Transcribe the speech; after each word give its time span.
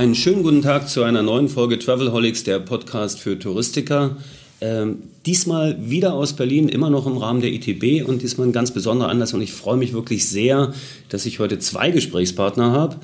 Einen 0.00 0.14
schönen 0.14 0.42
guten 0.42 0.62
Tag 0.62 0.88
zu 0.88 1.02
einer 1.02 1.20
neuen 1.20 1.50
Folge 1.50 1.78
Travelholics, 1.78 2.42
der 2.42 2.58
Podcast 2.58 3.20
für 3.20 3.38
Touristiker. 3.38 4.16
Ähm, 4.62 5.02
diesmal 5.26 5.76
wieder 5.78 6.14
aus 6.14 6.32
Berlin, 6.32 6.70
immer 6.70 6.88
noch 6.88 7.06
im 7.06 7.18
Rahmen 7.18 7.42
der 7.42 7.52
ITB 7.52 8.08
und 8.08 8.22
diesmal 8.22 8.46
ein 8.46 8.52
ganz 8.54 8.70
besonderer 8.70 9.10
Anlass. 9.10 9.34
Und 9.34 9.42
ich 9.42 9.52
freue 9.52 9.76
mich 9.76 9.92
wirklich 9.92 10.26
sehr, 10.26 10.72
dass 11.10 11.26
ich 11.26 11.38
heute 11.38 11.58
zwei 11.58 11.90
Gesprächspartner 11.90 12.72
habe, 12.72 12.96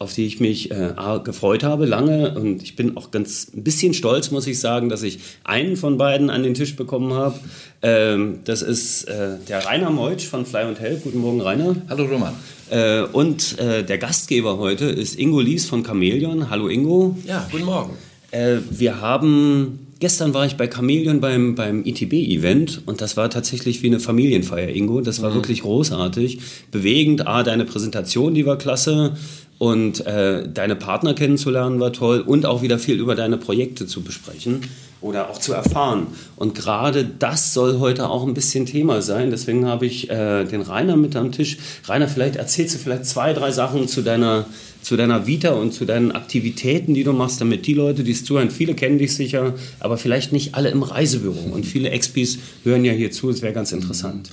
auf 0.00 0.14
die 0.14 0.24
ich 0.24 0.40
mich 0.40 0.70
äh, 0.70 0.94
gefreut 1.22 1.62
habe 1.62 1.84
lange. 1.84 2.34
Und 2.34 2.62
ich 2.62 2.74
bin 2.74 2.96
auch 2.96 3.10
ganz 3.10 3.48
ein 3.54 3.62
bisschen 3.62 3.92
stolz, 3.92 4.30
muss 4.30 4.46
ich 4.46 4.58
sagen, 4.58 4.88
dass 4.88 5.02
ich 5.02 5.18
einen 5.44 5.76
von 5.76 5.98
beiden 5.98 6.30
an 6.30 6.42
den 6.42 6.54
Tisch 6.54 6.74
bekommen 6.74 7.12
habe. 7.12 7.38
Ähm, 7.82 8.40
das 8.44 8.62
ist 8.62 9.04
äh, 9.04 9.36
der 9.46 9.66
Rainer 9.66 9.90
Meutsch 9.90 10.26
von 10.26 10.46
Fly 10.46 10.64
und 10.64 10.80
Help. 10.80 11.04
Guten 11.04 11.18
Morgen, 11.18 11.42
Rainer. 11.42 11.76
Hallo, 11.90 12.04
Roman. 12.06 12.34
Äh, 12.70 13.02
und 13.02 13.58
äh, 13.58 13.84
der 13.84 13.98
Gastgeber 13.98 14.56
heute 14.56 14.86
ist 14.86 15.18
Ingo 15.18 15.40
Lies 15.40 15.66
von 15.66 15.82
Chameleon. 15.82 16.48
Hallo, 16.48 16.68
Ingo. 16.68 17.18
Ja, 17.26 17.46
guten 17.52 17.66
Morgen. 17.66 17.92
Äh, 18.30 18.56
wir 18.70 19.02
haben 19.02 19.89
Gestern 20.00 20.32
war 20.32 20.46
ich 20.46 20.56
bei 20.56 20.66
Chameleon 20.66 21.20
beim, 21.20 21.54
beim 21.54 21.84
ITB-Event 21.84 22.82
und 22.86 23.02
das 23.02 23.18
war 23.18 23.28
tatsächlich 23.28 23.82
wie 23.82 23.88
eine 23.88 24.00
Familienfeier, 24.00 24.70
Ingo. 24.70 25.02
Das 25.02 25.20
war 25.20 25.30
mhm. 25.30 25.34
wirklich 25.34 25.60
großartig, 25.60 26.40
bewegend. 26.70 27.26
A, 27.26 27.42
deine 27.42 27.66
Präsentation, 27.66 28.34
die 28.34 28.46
war 28.46 28.56
klasse 28.56 29.16
und 29.58 30.06
äh, 30.06 30.48
deine 30.48 30.74
Partner 30.74 31.12
kennenzulernen 31.12 31.80
war 31.80 31.92
toll 31.92 32.20
und 32.20 32.46
auch 32.46 32.62
wieder 32.62 32.78
viel 32.78 32.98
über 32.98 33.14
deine 33.14 33.36
Projekte 33.36 33.86
zu 33.86 34.00
besprechen 34.00 34.62
oder 35.02 35.28
auch 35.28 35.38
zu 35.38 35.52
erfahren. 35.52 36.06
Und 36.36 36.54
gerade 36.54 37.04
das 37.04 37.52
soll 37.52 37.78
heute 37.78 38.08
auch 38.08 38.26
ein 38.26 38.32
bisschen 38.32 38.64
Thema 38.64 39.02
sein. 39.02 39.30
Deswegen 39.30 39.66
habe 39.66 39.84
ich 39.84 40.08
äh, 40.08 40.44
den 40.44 40.62
Rainer 40.62 40.96
mit 40.96 41.14
am 41.14 41.30
Tisch. 41.30 41.58
Rainer, 41.84 42.08
vielleicht 42.08 42.36
erzählst 42.36 42.74
du 42.74 42.78
vielleicht 42.78 43.04
zwei, 43.04 43.34
drei 43.34 43.50
Sachen 43.50 43.86
zu 43.86 44.00
deiner 44.00 44.46
zu 44.82 44.96
deiner 44.96 45.26
Vita 45.26 45.50
und 45.50 45.72
zu 45.72 45.84
deinen 45.84 46.12
Aktivitäten, 46.12 46.94
die 46.94 47.04
du 47.04 47.12
machst, 47.12 47.40
damit 47.40 47.66
die 47.66 47.74
Leute, 47.74 48.04
die 48.04 48.12
es 48.12 48.24
zuhören, 48.24 48.50
viele 48.50 48.74
kennen 48.74 48.98
dich 48.98 49.14
sicher, 49.14 49.54
aber 49.78 49.98
vielleicht 49.98 50.32
nicht 50.32 50.54
alle 50.54 50.70
im 50.70 50.82
Reisebüro. 50.82 51.50
Und 51.52 51.66
viele 51.66 51.90
Expis 51.90 52.38
hören 52.64 52.84
ja 52.84 52.92
hier 52.92 53.10
zu, 53.10 53.30
es 53.30 53.42
wäre 53.42 53.52
ganz 53.52 53.72
interessant. 53.72 54.30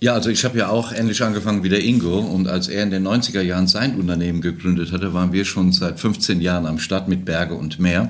Ja, 0.00 0.14
also 0.14 0.30
ich 0.30 0.44
habe 0.44 0.56
ja 0.58 0.68
auch 0.68 0.92
ähnlich 0.92 1.22
angefangen 1.22 1.64
wie 1.64 1.68
der 1.68 1.82
Ingo 1.82 2.20
und 2.20 2.46
als 2.46 2.68
er 2.68 2.84
in 2.84 2.90
den 2.90 3.06
90er 3.06 3.40
Jahren 3.40 3.66
sein 3.66 3.96
Unternehmen 3.96 4.40
gegründet 4.40 4.92
hatte, 4.92 5.12
waren 5.12 5.32
wir 5.32 5.44
schon 5.44 5.72
seit 5.72 5.98
15 5.98 6.40
Jahren 6.40 6.66
am 6.66 6.78
Start 6.78 7.08
mit 7.08 7.24
Berge 7.24 7.54
und 7.54 7.80
Meer. 7.80 8.06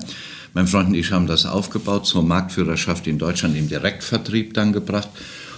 Mein 0.53 0.67
Freund 0.67 0.89
und 0.89 0.95
ich 0.95 1.11
haben 1.11 1.25
das 1.25 1.47
aufgebaut 1.47 2.05
zur 2.05 2.21
Marktführerschaft 2.21 3.07
in 3.07 3.17
Deutschland 3.17 3.57
im 3.57 3.67
Direktvertrieb 3.67 4.53
dann 4.53 4.71
gebracht 4.71 5.09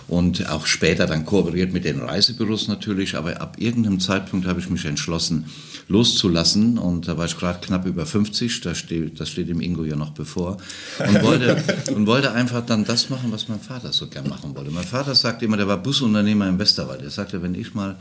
und 0.07 0.49
auch 0.49 0.66
später 0.66 1.07
dann 1.07 1.25
kooperiert 1.25 1.73
mit 1.73 1.85
den 1.85 1.99
Reisebüros 1.99 2.67
natürlich, 2.67 3.16
aber 3.16 3.41
ab 3.41 3.57
irgendeinem 3.59 3.99
Zeitpunkt 3.99 4.45
habe 4.47 4.59
ich 4.59 4.69
mich 4.69 4.85
entschlossen, 4.85 5.45
loszulassen. 5.88 6.77
Und 6.77 7.07
da 7.07 7.17
war 7.17 7.25
ich 7.25 7.38
gerade 7.38 7.59
knapp 7.66 7.85
über 7.85 8.05
50, 8.05 8.61
das 8.61 8.77
steht, 8.77 9.19
das 9.19 9.29
steht 9.29 9.49
dem 9.49 9.61
Ingo 9.61 9.83
ja 9.83 9.95
noch 9.95 10.11
bevor. 10.11 10.57
Und 10.99 11.23
wollte, 11.23 11.63
und 11.95 12.07
wollte 12.07 12.31
einfach 12.31 12.66
dann 12.66 12.85
das 12.85 13.09
machen, 13.09 13.31
was 13.31 13.47
mein 13.47 13.59
Vater 13.59 13.94
so 13.94 14.07
gern 14.07 14.27
machen 14.27 14.55
wollte. 14.55 14.72
Mein 14.72 14.83
Vater 14.83 15.16
sagte 15.16 15.45
immer, 15.45 15.57
der 15.57 15.67
war 15.67 15.77
Busunternehmer 15.77 16.47
im 16.47 16.59
Westerwald, 16.59 17.02
er 17.02 17.09
sagte, 17.09 17.41
wenn 17.41 17.55
ich 17.55 17.73
mal 17.73 17.97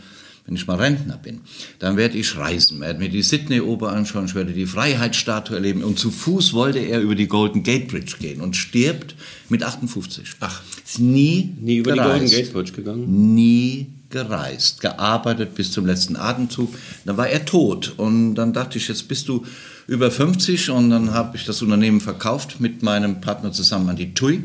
wenn 0.46 0.56
ich 0.56 0.66
mal 0.66 0.76
Rentner 0.76 1.16
bin, 1.16 1.42
dann 1.78 1.96
werde 1.96 2.18
ich 2.18 2.36
reisen, 2.36 2.80
werde 2.80 2.98
mir 2.98 3.08
die 3.08 3.22
Sydney-Oper 3.22 3.90
anschauen, 3.90 4.24
ich 4.24 4.34
werde 4.34 4.52
die 4.52 4.66
Freiheitsstatue 4.66 5.54
erleben. 5.54 5.84
Und 5.84 5.98
zu 5.98 6.10
Fuß 6.10 6.54
wollte 6.54 6.78
er 6.78 7.00
über 7.00 7.14
die 7.14 7.28
Golden 7.28 7.62
Gate 7.62 7.88
Bridge 7.88 8.16
gehen 8.18 8.40
und 8.40 8.56
stirbt 8.56 9.14
mit 9.48 9.62
58. 9.62 10.36
Ach, 10.40 10.62
ist 10.90 10.98
nie, 10.98 11.54
nie 11.60 11.76
über 11.76 11.92
gereist, 11.92 12.10
die 12.10 12.18
Golden 12.18 12.30
Gate 12.30 12.52
Bridge 12.52 12.72
gegangen? 12.72 13.34
Nie 13.34 13.86
gereist, 14.10 14.80
gearbeitet 14.80 15.54
bis 15.54 15.70
zum 15.72 15.86
letzten 15.86 16.16
Atemzug. 16.16 16.74
Dann 17.04 17.16
war 17.16 17.28
er 17.28 17.44
tot. 17.44 17.94
Und 17.96 18.34
dann 18.34 18.52
dachte 18.52 18.78
ich, 18.78 18.88
jetzt 18.88 19.06
bist 19.06 19.28
du 19.28 19.44
über 19.86 20.10
50 20.10 20.70
und 20.70 20.90
dann 20.90 21.12
habe 21.12 21.36
ich 21.36 21.44
das 21.44 21.62
Unternehmen 21.62 22.00
verkauft 22.00 22.60
mit 22.60 22.82
meinem 22.82 23.20
Partner 23.20 23.52
zusammen 23.52 23.88
an 23.88 23.96
die 23.96 24.14
TUI 24.14 24.42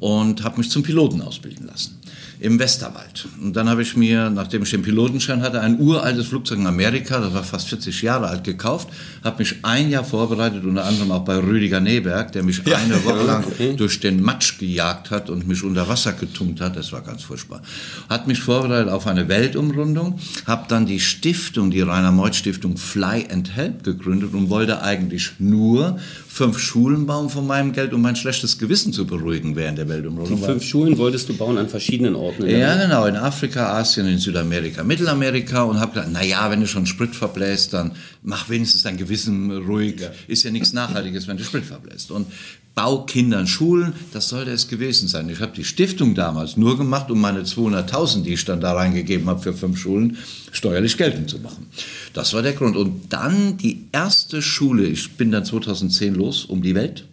und 0.00 0.42
habe 0.44 0.58
mich 0.58 0.70
zum 0.70 0.82
Piloten 0.82 1.22
ausbilden 1.22 1.66
lassen 1.66 1.97
im 2.40 2.58
Westerwald. 2.58 3.26
Und 3.42 3.56
dann 3.56 3.68
habe 3.68 3.82
ich 3.82 3.96
mir, 3.96 4.30
nachdem 4.30 4.62
ich 4.62 4.70
den 4.70 4.82
Pilotenschein 4.82 5.42
hatte, 5.42 5.60
ein 5.60 5.80
uraltes 5.80 6.28
Flugzeug 6.28 6.58
in 6.58 6.66
Amerika, 6.66 7.18
das 7.20 7.34
war 7.34 7.42
fast 7.42 7.68
40 7.68 8.02
Jahre 8.02 8.28
alt, 8.28 8.44
gekauft, 8.44 8.88
habe 9.24 9.38
mich 9.38 9.56
ein 9.62 9.90
Jahr 9.90 10.04
vorbereitet, 10.04 10.64
unter 10.64 10.84
anderem 10.84 11.10
auch 11.10 11.24
bei 11.24 11.36
Rüdiger 11.36 11.80
Neberg, 11.80 12.30
der 12.32 12.44
mich 12.44 12.62
ja. 12.64 12.76
eine 12.76 13.04
Woche 13.04 13.24
lang 13.24 13.44
okay. 13.44 13.74
durch 13.76 13.98
den 13.98 14.22
Matsch 14.22 14.58
gejagt 14.58 15.10
hat 15.10 15.30
und 15.30 15.48
mich 15.48 15.64
unter 15.64 15.88
Wasser 15.88 16.12
getunkt 16.12 16.60
hat, 16.60 16.76
das 16.76 16.92
war 16.92 17.00
ganz 17.00 17.22
furchtbar. 17.22 17.60
Hat 18.08 18.28
mich 18.28 18.40
vorbereitet 18.40 18.88
auf 18.88 19.06
eine 19.08 19.28
Weltumrundung, 19.28 20.18
habe 20.46 20.66
dann 20.68 20.86
die 20.86 21.00
Stiftung, 21.00 21.70
die 21.70 21.80
Rainer 21.80 22.12
Meuth 22.12 22.36
Stiftung 22.36 22.76
Fly 22.76 23.26
and 23.32 23.56
Help 23.56 23.82
gegründet 23.82 24.34
und 24.34 24.48
wollte 24.48 24.82
eigentlich 24.82 25.32
nur 25.40 25.98
fünf 26.28 26.60
Schulen 26.60 27.06
bauen 27.06 27.30
von 27.30 27.48
meinem 27.48 27.72
Geld, 27.72 27.92
um 27.92 28.00
mein 28.00 28.14
schlechtes 28.14 28.58
Gewissen 28.58 28.92
zu 28.92 29.06
beruhigen 29.06 29.56
während 29.56 29.78
der 29.78 29.88
Weltumrundung. 29.88 30.38
Die 30.38 30.44
fünf 30.44 30.62
Schulen 30.62 30.96
wolltest 30.96 31.28
du 31.28 31.36
bauen 31.36 31.58
an 31.58 31.68
verschiedenen 31.68 32.14
Orten? 32.14 32.27
Ja, 32.46 32.76
genau, 32.76 33.06
in 33.06 33.16
Afrika, 33.16 33.78
Asien, 33.78 34.06
in 34.06 34.18
Südamerika, 34.18 34.84
Mittelamerika 34.84 35.62
und 35.62 35.80
habe 35.80 35.94
gedacht, 35.94 36.12
naja, 36.12 36.50
wenn 36.50 36.60
du 36.60 36.66
schon 36.66 36.86
Sprit 36.86 37.14
verbläst, 37.14 37.72
dann 37.72 37.92
mach 38.22 38.48
wenigstens 38.48 38.82
dein 38.82 38.96
Gewissen 38.96 39.50
ruhig. 39.50 40.00
Ja. 40.00 40.10
Ist 40.26 40.42
ja 40.44 40.50
nichts 40.50 40.72
Nachhaltiges, 40.72 41.28
wenn 41.28 41.36
du 41.36 41.44
Sprit 41.44 41.64
verbläst. 41.64 42.10
Und 42.10 42.26
bau 42.74 43.04
Kindern 43.04 43.48
Schulen, 43.48 43.92
das 44.12 44.28
sollte 44.28 44.52
es 44.52 44.68
gewesen 44.68 45.08
sein. 45.08 45.28
Ich 45.28 45.40
habe 45.40 45.50
die 45.52 45.64
Stiftung 45.64 46.14
damals 46.14 46.56
nur 46.56 46.78
gemacht, 46.78 47.10
um 47.10 47.20
meine 47.20 47.42
200.000, 47.42 48.22
die 48.22 48.34
ich 48.34 48.44
dann 48.44 48.60
da 48.60 48.72
reingegeben 48.72 49.28
habe 49.28 49.42
für 49.42 49.52
fünf 49.52 49.80
Schulen, 49.80 50.16
steuerlich 50.52 50.96
geltend 50.96 51.28
zu 51.28 51.40
machen. 51.40 51.66
Das 52.12 52.34
war 52.34 52.42
der 52.42 52.52
Grund. 52.52 52.76
Und 52.76 53.12
dann 53.12 53.56
die 53.56 53.88
erste 53.90 54.42
Schule, 54.42 54.84
ich 54.84 55.16
bin 55.16 55.32
dann 55.32 55.44
2010 55.44 56.14
los 56.14 56.44
um 56.44 56.62
die 56.62 56.76
Welt, 56.76 57.04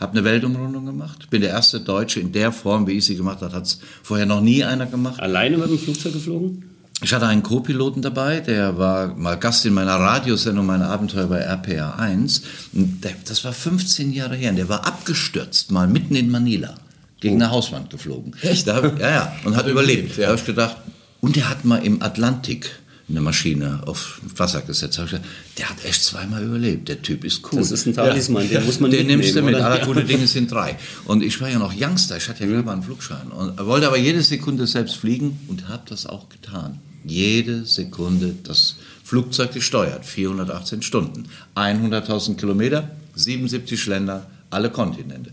habe 0.00 0.12
eine 0.12 0.24
Weltumrundung 0.24 0.86
gemacht, 0.86 1.28
bin 1.30 1.40
der 1.40 1.50
erste 1.50 1.80
Deutsche 1.80 2.20
in 2.20 2.32
der 2.32 2.52
Form, 2.52 2.86
wie 2.86 2.92
ich 2.92 3.04
sie 3.04 3.16
gemacht 3.16 3.42
habe, 3.42 3.52
hat 3.52 3.66
es 3.66 3.80
vorher 4.02 4.26
noch 4.26 4.40
nie 4.40 4.64
einer 4.64 4.86
gemacht. 4.86 5.20
Alleine 5.20 5.58
mit 5.58 5.70
dem 5.70 5.78
Flugzeug 5.78 6.12
geflogen? 6.12 6.64
Ich 7.00 7.12
hatte 7.12 7.26
einen 7.26 7.44
Co-Piloten 7.44 8.02
dabei, 8.02 8.40
der 8.40 8.76
war 8.76 9.14
mal 9.14 9.36
Gast 9.36 9.64
in 9.64 9.74
meiner 9.74 9.94
Radiosendung, 9.94 10.66
mein 10.66 10.82
Abenteuer 10.82 11.26
bei 11.26 11.38
RPA 11.38 11.90
1. 11.90 12.42
Der, 12.72 13.12
das 13.24 13.44
war 13.44 13.52
15 13.52 14.12
Jahre 14.12 14.34
her 14.34 14.50
und 14.50 14.56
der 14.56 14.68
war 14.68 14.84
abgestürzt, 14.84 15.70
mal 15.70 15.86
mitten 15.86 16.16
in 16.16 16.28
Manila, 16.28 16.74
gegen 17.20 17.36
oh. 17.36 17.38
eine 17.38 17.50
Hauswand 17.52 17.90
geflogen. 17.90 18.34
Echt? 18.42 18.66
Da, 18.66 18.84
ja, 18.98 19.10
ja, 19.10 19.36
und 19.44 19.54
hat 19.54 19.68
überlebt. 19.68 20.18
Da 20.18 20.26
habe 20.26 20.38
ich 20.38 20.44
gedacht, 20.44 20.76
und 21.20 21.36
der 21.36 21.48
hat 21.48 21.64
mal 21.64 21.84
im 21.84 22.02
Atlantik 22.02 22.70
eine 23.08 23.20
Maschine 23.20 23.80
auf 23.86 24.20
Wasser 24.36 24.60
gesetzt. 24.62 24.98
Gesagt, 24.98 25.24
der 25.56 25.70
hat 25.70 25.84
echt 25.84 26.02
zweimal 26.02 26.44
überlebt. 26.44 26.88
Der 26.88 27.00
Typ 27.00 27.24
ist 27.24 27.42
cool. 27.50 27.58
Das 27.58 27.70
ist 27.70 27.86
ein 27.86 27.94
Talisman, 27.94 28.42
ja. 28.50 28.58
den 28.58 28.66
muss 28.66 28.80
man 28.80 28.90
Den 28.90 29.06
nimmst 29.06 29.34
du 29.34 29.42
mit. 29.42 29.54
Alle 29.54 29.84
gute 29.84 30.04
Dinge 30.04 30.26
sind 30.26 30.50
drei. 30.50 30.76
Und 31.06 31.22
ich 31.22 31.40
war 31.40 31.48
ja 31.48 31.58
noch 31.58 31.74
Youngster, 31.74 32.16
ich 32.16 32.28
hatte 32.28 32.44
ja 32.44 32.62
mal 32.62 32.72
einen 32.72 32.82
Flugschein. 32.82 33.28
Und 33.28 33.58
wollte 33.64 33.86
aber 33.86 33.98
jede 33.98 34.22
Sekunde 34.22 34.66
selbst 34.66 34.96
fliegen 34.96 35.40
und 35.48 35.68
habe 35.68 35.82
das 35.88 36.06
auch 36.06 36.28
getan 36.28 36.80
jede 37.04 37.64
Sekunde 37.64 38.34
das 38.42 38.76
Flugzeug 39.04 39.52
gesteuert. 39.52 40.04
418 40.04 40.82
Stunden, 40.82 41.28
100.000 41.54 42.36
Kilometer, 42.36 42.90
77 43.14 43.86
Länder, 43.86 44.26
alle 44.50 44.70
Kontinente. 44.70 45.32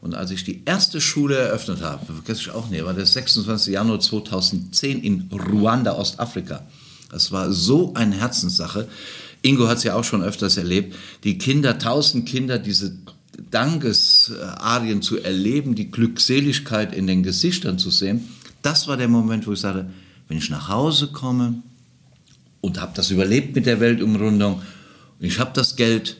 Und 0.00 0.14
als 0.14 0.30
ich 0.30 0.44
die 0.44 0.62
erste 0.64 1.00
Schule 1.00 1.36
eröffnet 1.36 1.82
habe, 1.82 2.06
vergesse 2.06 2.40
ich 2.40 2.50
auch 2.50 2.70
nicht, 2.70 2.84
war 2.84 2.94
der 2.94 3.04
26. 3.04 3.74
Januar 3.74 4.00
2010 4.00 5.02
in 5.02 5.30
Ruanda, 5.30 5.94
Ostafrika. 5.94 6.66
Das 7.10 7.32
war 7.32 7.52
so 7.52 7.94
eine 7.94 8.16
Herzenssache. 8.16 8.88
Ingo 9.42 9.68
hat 9.68 9.78
es 9.78 9.84
ja 9.84 9.94
auch 9.94 10.04
schon 10.04 10.22
öfters 10.22 10.56
erlebt. 10.56 10.94
Die 11.24 11.38
Kinder, 11.38 11.78
tausend 11.78 12.28
Kinder, 12.28 12.58
diese 12.58 12.96
Dankesarien 13.50 15.02
zu 15.02 15.18
erleben, 15.18 15.74
die 15.74 15.90
Glückseligkeit 15.90 16.94
in 16.94 17.06
den 17.06 17.22
Gesichtern 17.22 17.78
zu 17.78 17.90
sehen. 17.90 18.28
Das 18.62 18.86
war 18.86 18.96
der 18.96 19.08
Moment, 19.08 19.46
wo 19.46 19.52
ich 19.52 19.60
sagte, 19.60 19.90
wenn 20.28 20.38
ich 20.38 20.50
nach 20.50 20.68
Hause 20.68 21.08
komme 21.08 21.62
und 22.60 22.80
habe 22.80 22.92
das 22.94 23.10
überlebt 23.10 23.54
mit 23.54 23.66
der 23.66 23.80
Weltumrundung 23.80 24.62
und 25.18 25.26
ich 25.26 25.38
habe 25.38 25.50
das 25.54 25.76
Geld, 25.76 26.16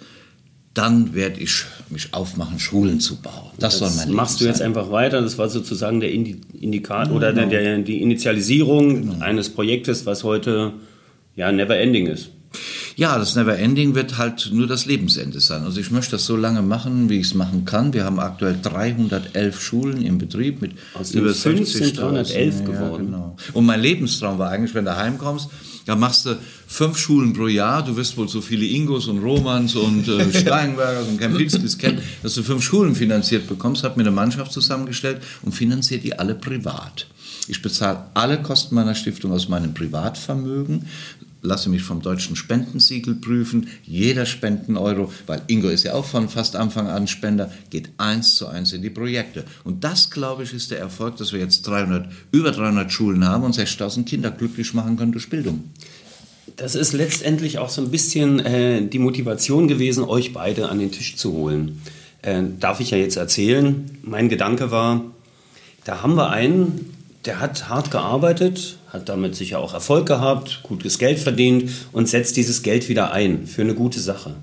dann 0.81 1.15
werde 1.15 1.41
ich 1.41 1.65
mich 1.91 2.15
aufmachen, 2.15 2.59
Schulen 2.59 3.01
zu 3.01 3.17
bauen. 3.17 3.51
Das, 3.59 3.79
das 3.79 3.95
soll 3.95 4.07
mein 4.07 4.15
machst 4.15 4.41
du 4.41 4.47
jetzt 4.47 4.63
einfach 4.63 4.91
weiter. 4.91 5.21
Das 5.21 5.37
war 5.37 5.51
sozusagen 5.51 6.01
der 6.01 6.11
Indikator 6.11 7.15
oder 7.15 7.35
genau. 7.35 7.49
der, 7.51 7.63
der, 7.63 7.79
die 7.79 8.01
Initialisierung 8.01 9.03
genau. 9.03 9.25
eines 9.25 9.51
Projektes, 9.51 10.07
was 10.07 10.25
heute 10.25 10.73
ja 11.37 11.53
never 11.53 11.77
ending 11.77 12.07
ist. 12.07 12.31
Ja, 12.97 13.19
das 13.19 13.37
Neverending 13.37 13.95
wird 13.95 14.19
halt 14.19 14.51
nur 14.53 14.67
das 14.67 14.87
Lebensende 14.87 15.41
sein. 15.41 15.63
Also 15.63 15.81
ich 15.81 15.91
möchte 15.91 16.13
das 16.13 16.25
so 16.25 16.37
lange 16.37 16.63
machen, 16.63 17.09
wie 17.09 17.21
ich 17.21 17.27
es 17.27 17.35
machen 17.35 17.65
kann. 17.65 17.93
Wir 17.93 18.05
haben 18.05 18.19
aktuell 18.19 18.59
311 18.61 19.61
Schulen 19.61 20.03
im 20.03 20.19
Betrieb 20.19 20.61
mit 20.61 20.73
Aus 20.95 21.13
über 21.13 21.33
50 21.33 21.93
311 21.95 22.65
geworden. 22.65 23.13
Ja, 23.13 23.19
genau. 23.19 23.37
Und 23.53 23.67
mein 23.67 23.81
Lebenstraum 23.81 24.39
war 24.39 24.51
eigentlich, 24.51 24.75
wenn 24.75 24.85
du 24.85 24.97
heimkommst, 24.97 25.49
da 25.87 25.97
machst 25.97 26.27
du 26.27 26.39
fünf 26.67 26.99
Schulen 26.99 27.33
pro 27.33 27.47
Jahr. 27.47 27.85
Du 27.85 27.97
wirst 27.97 28.17
wohl 28.17 28.29
so 28.29 28.41
viele 28.41 28.65
Ingos 28.65 29.09
und 29.09 29.19
Romans 29.19 29.75
und 29.75 30.09
äh, 30.09 30.33
Steinbergers 30.41 31.09
und 31.09 31.19
Kempinskis 31.19 31.79
kennen, 31.79 32.01
dass 32.23 32.35
du 32.35 32.43
fünf 32.43 32.63
Schulen 32.63 32.95
finanziert 32.95 33.49
bekommst. 33.49 33.85
Hab 33.85 33.97
mir 33.97 34.03
eine 34.03 34.11
Mannschaft 34.11 34.53
zusammengestellt 34.53 35.23
und 35.43 35.53
finanziert 35.53 36.05
die 36.05 36.19
alle 36.19 36.35
privat. 36.35 37.07
Ich 37.49 37.63
bezahle 37.63 38.05
alle 38.15 38.41
Kosten 38.41 38.77
meiner 38.77 38.95
Stiftung 38.95 39.33
aus 39.33 39.49
meinem 39.49 39.75
Privatvermögen 39.75 40.87
lasse 41.43 41.71
mich 41.71 41.83
vom 41.83 42.03
deutschen 42.03 42.37
Spendensiegel 42.37 43.15
prüfen. 43.15 43.69
Jeder 43.85 44.27
Spendeneuro, 44.27 45.13
weil 45.27 45.43
Ingo 45.47 45.69
ist 45.69 45.85
ja 45.85 45.95
auch 45.95 46.05
von 46.05 46.29
fast 46.29 46.57
Anfang 46.57 46.89
an 46.89 47.07
Spender, 47.07 47.51
geht 47.71 47.91
eins 47.99 48.35
zu 48.35 48.47
eins 48.47 48.73
in 48.73 48.83
die 48.83 48.91
Projekte. 48.91 49.45
Und 49.65 49.85
das, 49.85 50.11
glaube 50.11 50.43
ich, 50.43 50.53
ist 50.53 50.71
der 50.71 50.79
Erfolg, 50.79 51.17
dass 51.17 51.33
wir 51.33 51.41
jetzt 51.41 51.67
300, 51.67 52.11
über 52.33 52.53
300 52.53 52.93
Schulen 52.93 53.25
haben 53.25 53.45
und 53.45 53.55
6000 53.55 54.09
Kinder 54.09 54.31
glücklich 54.31 54.75
machen 54.75 54.97
können 54.97 55.13
durch 55.13 55.31
Bildung. 55.31 55.65
Das 56.57 56.75
ist 56.75 56.93
letztendlich 56.93 57.59
auch 57.59 57.71
so 57.71 57.81
ein 57.81 57.91
bisschen 57.91 58.41
äh, 58.41 58.83
die 58.87 58.99
Motivation 58.99 59.69
gewesen, 59.69 60.05
euch 60.05 60.33
beide 60.33 60.69
an 60.69 60.79
den 60.79 60.91
Tisch 60.91 61.17
zu 61.17 61.33
holen. 61.33 61.81
Äh, 62.23 62.43
darf 62.59 62.81
ich 62.81 62.91
ja 62.91 62.99
jetzt 62.99 63.17
erzählen. 63.17 63.87
Mein 64.03 64.29
Gedanke 64.29 64.71
war, 64.71 65.05
da 65.85 66.03
haben 66.03 66.17
wir 66.17 66.31
einen, 66.31 66.93
der 67.25 67.41
hat 67.41 67.69
hart 67.69 67.91
gearbeitet, 67.91 68.77
hat 68.91 69.09
damit 69.09 69.35
sicher 69.37 69.61
auch 69.61 69.75
Erfolg 69.75 70.07
gehabt, 70.07 70.61
gutes 70.63 70.99
Geld 70.99 71.19
verdient 71.19 71.71
und 71.93 72.09
setzt 72.09 72.37
dieses 72.37 72.63
Geld 72.63 72.89
wieder 72.89 73.13
ein 73.13 73.47
für 73.47 73.63
eine 73.63 73.75
gute 73.75 74.01
Sache 74.01 74.35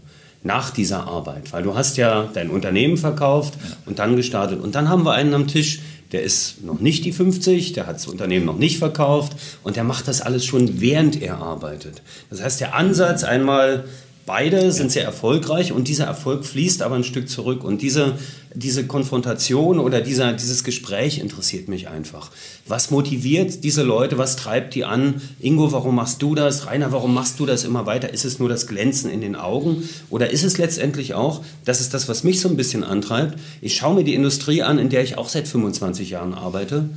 nach 0.43 0.71
dieser 0.71 1.05
Arbeit. 1.05 1.51
Weil 1.53 1.63
du 1.63 1.75
hast 1.75 1.97
ja 1.97 2.29
dein 2.33 2.49
Unternehmen 2.49 2.97
verkauft 2.97 3.53
und 3.85 3.99
dann 3.99 4.15
gestartet. 4.15 4.61
Und 4.61 4.75
dann 4.75 4.89
haben 4.89 5.03
wir 5.03 5.13
einen 5.13 5.33
am 5.33 5.47
Tisch, 5.47 5.79
der 6.11 6.23
ist 6.23 6.63
noch 6.63 6.79
nicht 6.79 7.03
die 7.03 7.11
50, 7.11 7.73
der 7.73 7.85
hat 7.85 7.97
das 7.97 8.07
Unternehmen 8.07 8.45
noch 8.45 8.57
nicht 8.57 8.77
verkauft 8.77 9.33
und 9.63 9.75
der 9.75 9.83
macht 9.83 10.07
das 10.07 10.21
alles 10.21 10.45
schon 10.45 10.79
während 10.79 11.21
er 11.21 11.39
arbeitet. 11.39 12.01
Das 12.29 12.41
heißt, 12.41 12.61
der 12.61 12.75
Ansatz 12.75 13.25
einmal 13.25 13.83
Beide 14.27 14.73
sind 14.73 14.91
sehr 14.91 15.05
erfolgreich 15.05 15.71
und 15.71 15.87
dieser 15.87 16.03
Erfolg 16.03 16.43
fließt 16.43 16.81
aber 16.81 16.95
ein 16.95 17.05
Stück 17.05 17.29
zurück. 17.29 17.63
Und 17.63 17.81
diese, 17.81 18.15
diese 18.53 18.85
Konfrontation 18.85 19.79
oder 19.79 20.01
dieser, 20.01 20.33
dieses 20.33 20.65
Gespräch 20.65 21.19
interessiert 21.19 21.69
mich 21.69 21.87
einfach. 21.87 22.29
Was 22.67 22.91
motiviert 22.91 23.63
diese 23.63 23.83
Leute? 23.83 24.17
Was 24.17 24.35
treibt 24.35 24.75
die 24.75 24.83
an? 24.83 25.21
Ingo, 25.39 25.71
warum 25.71 25.95
machst 25.95 26.21
du 26.21 26.35
das? 26.35 26.67
Rainer, 26.67 26.91
warum 26.91 27.13
machst 27.13 27.39
du 27.39 27.45
das 27.45 27.63
immer 27.63 27.85
weiter? 27.85 28.13
Ist 28.13 28.25
es 28.25 28.37
nur 28.37 28.49
das 28.49 28.67
Glänzen 28.67 29.09
in 29.09 29.21
den 29.21 29.37
Augen? 29.37 29.87
Oder 30.09 30.29
ist 30.29 30.43
es 30.43 30.57
letztendlich 30.57 31.13
auch, 31.13 31.41
das 31.63 31.79
ist 31.79 31.93
das, 31.93 32.09
was 32.09 32.25
mich 32.25 32.41
so 32.41 32.49
ein 32.49 32.57
bisschen 32.57 32.83
antreibt, 32.83 33.39
ich 33.61 33.77
schaue 33.77 33.95
mir 33.95 34.03
die 34.03 34.13
Industrie 34.13 34.61
an, 34.61 34.77
in 34.77 34.89
der 34.89 35.03
ich 35.03 35.17
auch 35.17 35.29
seit 35.29 35.47
25 35.47 36.09
Jahren 36.09 36.33
arbeite 36.33 36.89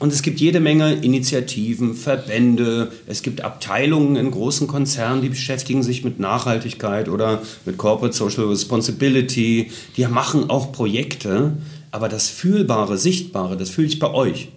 und 0.00 0.14
es 0.14 0.22
gibt 0.22 0.40
jede 0.40 0.60
Menge 0.60 0.94
Initiativen, 0.94 1.94
Verbände, 1.94 2.90
es 3.06 3.20
gibt 3.22 3.42
Abteilungen 3.42 4.16
in 4.16 4.30
großen 4.30 4.66
Konzernen, 4.66 5.20
die 5.20 5.28
beschäftigen 5.28 5.82
sich 5.82 6.04
mit 6.04 6.18
Nachhaltigkeit 6.18 7.10
oder 7.10 7.42
mit 7.66 7.76
Corporate 7.76 8.16
Social 8.16 8.46
Responsibility. 8.46 9.70
Die 9.98 10.06
machen 10.06 10.48
auch 10.48 10.72
Projekte, 10.72 11.52
aber 11.90 12.08
das 12.08 12.30
Fühlbare, 12.30 12.96
Sichtbare, 12.96 13.58
das 13.58 13.68
fühle 13.68 13.88
ich 13.88 13.98
bei 13.98 14.10
euch. 14.10 14.48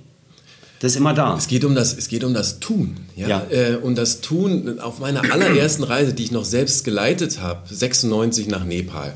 Das 0.79 0.93
ist 0.93 0.97
immer 0.97 1.13
da. 1.13 1.35
Es 1.37 1.47
geht 1.47 1.65
um 1.65 1.75
das, 1.75 1.97
es 1.97 2.07
geht 2.07 2.23
um 2.23 2.33
das 2.33 2.61
Tun. 2.61 2.95
Ja? 3.17 3.27
ja. 3.27 3.45
Äh, 3.49 3.75
und 3.75 3.97
das 3.97 4.21
Tun 4.21 4.79
auf 4.79 4.99
meiner 4.99 5.29
allerersten 5.29 5.83
Reise, 5.83 6.13
die 6.13 6.23
ich 6.23 6.31
noch 6.31 6.45
selbst 6.45 6.85
geleitet 6.85 7.41
habe, 7.41 7.61
96 7.69 8.47
nach 8.47 8.63
Nepal. 8.63 9.13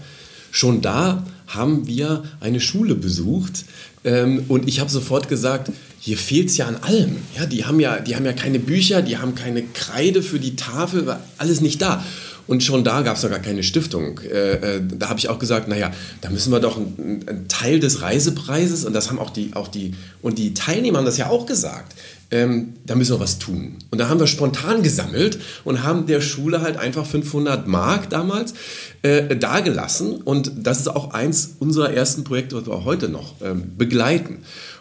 Schon 0.52 0.82
da 0.82 1.26
haben 1.48 1.88
wir 1.88 2.24
eine 2.42 2.60
Schule 2.60 2.96
besucht 2.96 3.64
ähm, 4.04 4.44
und 4.50 4.68
ich 4.68 4.82
habe 4.82 4.90
sofort 4.90 5.30
gesagt, 5.30 5.72
hier 6.08 6.18
fehlt 6.18 6.48
es 6.48 6.56
ja 6.56 6.68
an 6.68 6.78
allem. 6.78 7.18
Ja, 7.38 7.46
die, 7.46 7.66
haben 7.66 7.82
ja, 7.82 8.00
die 8.00 8.16
haben 8.16 8.24
ja 8.24 8.32
keine 8.32 8.60
Bücher, 8.60 9.02
die 9.02 9.18
haben 9.18 9.36
keine 9.36 9.62
Kreide 9.62 10.24
für 10.24 10.40
die 10.40 10.56
Tafel, 10.56 11.06
war 11.06 11.20
alles 11.38 11.60
nicht 11.60 11.82
da. 11.82 12.02
Und 12.48 12.64
schon 12.64 12.86
da 12.86 13.02
gab 13.02 13.18
es 13.18 13.24
ja 13.24 13.28
gar 13.28 13.40
keine 13.40 13.62
Stiftung. 13.62 14.22
Äh, 14.22 14.78
äh, 14.78 14.82
da 14.82 15.10
habe 15.10 15.20
ich 15.20 15.28
auch 15.28 15.38
gesagt, 15.38 15.68
naja, 15.68 15.92
da 16.22 16.30
müssen 16.30 16.54
wir 16.54 16.62
doch 16.62 16.78
einen, 16.78 17.26
einen, 17.28 17.48
Teil 17.50 17.82
des 17.82 18.02
Reisepreises, 18.02 18.86
und 18.86 18.94
das 18.94 19.10
haben 19.10 19.20
auch 19.20 19.32
die, 19.32 19.52
auch 19.54 19.68
die, 19.68 19.96
und 20.22 20.38
die 20.38 20.54
Teilnehmer 20.54 21.00
haben 21.00 21.06
das 21.06 21.18
ja 21.18 21.28
auch 21.28 21.46
gesagt, 21.46 21.94
ähm, 22.32 22.76
da 22.86 22.96
müssen 22.96 23.14
wir 23.14 23.20
was 23.20 23.38
tun. 23.38 23.76
Und 23.92 23.98
da 23.98 24.08
haben 24.08 24.22
wir 24.22 24.28
spontan 24.28 24.84
gesammelt 24.84 25.40
und 25.66 25.84
haben 25.84 26.06
der 26.06 26.22
Schule 26.22 26.62
halt 26.62 26.78
einfach 26.78 27.06
500 27.06 27.68
Mark 27.68 28.10
damals 28.10 28.54
äh, 29.02 29.36
dagelassen. 29.36 30.22
Und 30.22 30.52
das 30.56 30.80
ist 30.80 30.88
auch 30.88 31.12
eins 31.12 31.56
unserer 31.60 31.92
ersten 31.94 32.24
Projekte, 32.24 32.56
was 32.56 32.66
wir 32.66 32.86
heute 32.86 33.10
noch 33.10 33.36
ähm, 33.42 33.74
begleiten. 33.78 34.40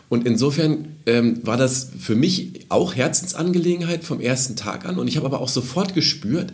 Und 0.09 0.27
insofern 0.27 0.97
ähm, 1.07 1.41
war 1.43 1.57
das 1.57 1.89
für 1.99 2.15
mich 2.15 2.67
auch 2.69 2.95
Herzensangelegenheit 2.95 4.05
vom 4.05 4.21
ersten 4.21 4.55
Tag 4.55 4.85
an. 4.87 4.99
Und 4.99 5.09
ich 5.09 5.17
habe 5.17 5.27
aber 5.27 5.41
auch 5.41 5.49
sofort 5.49 5.95
gespürt, 5.95 6.53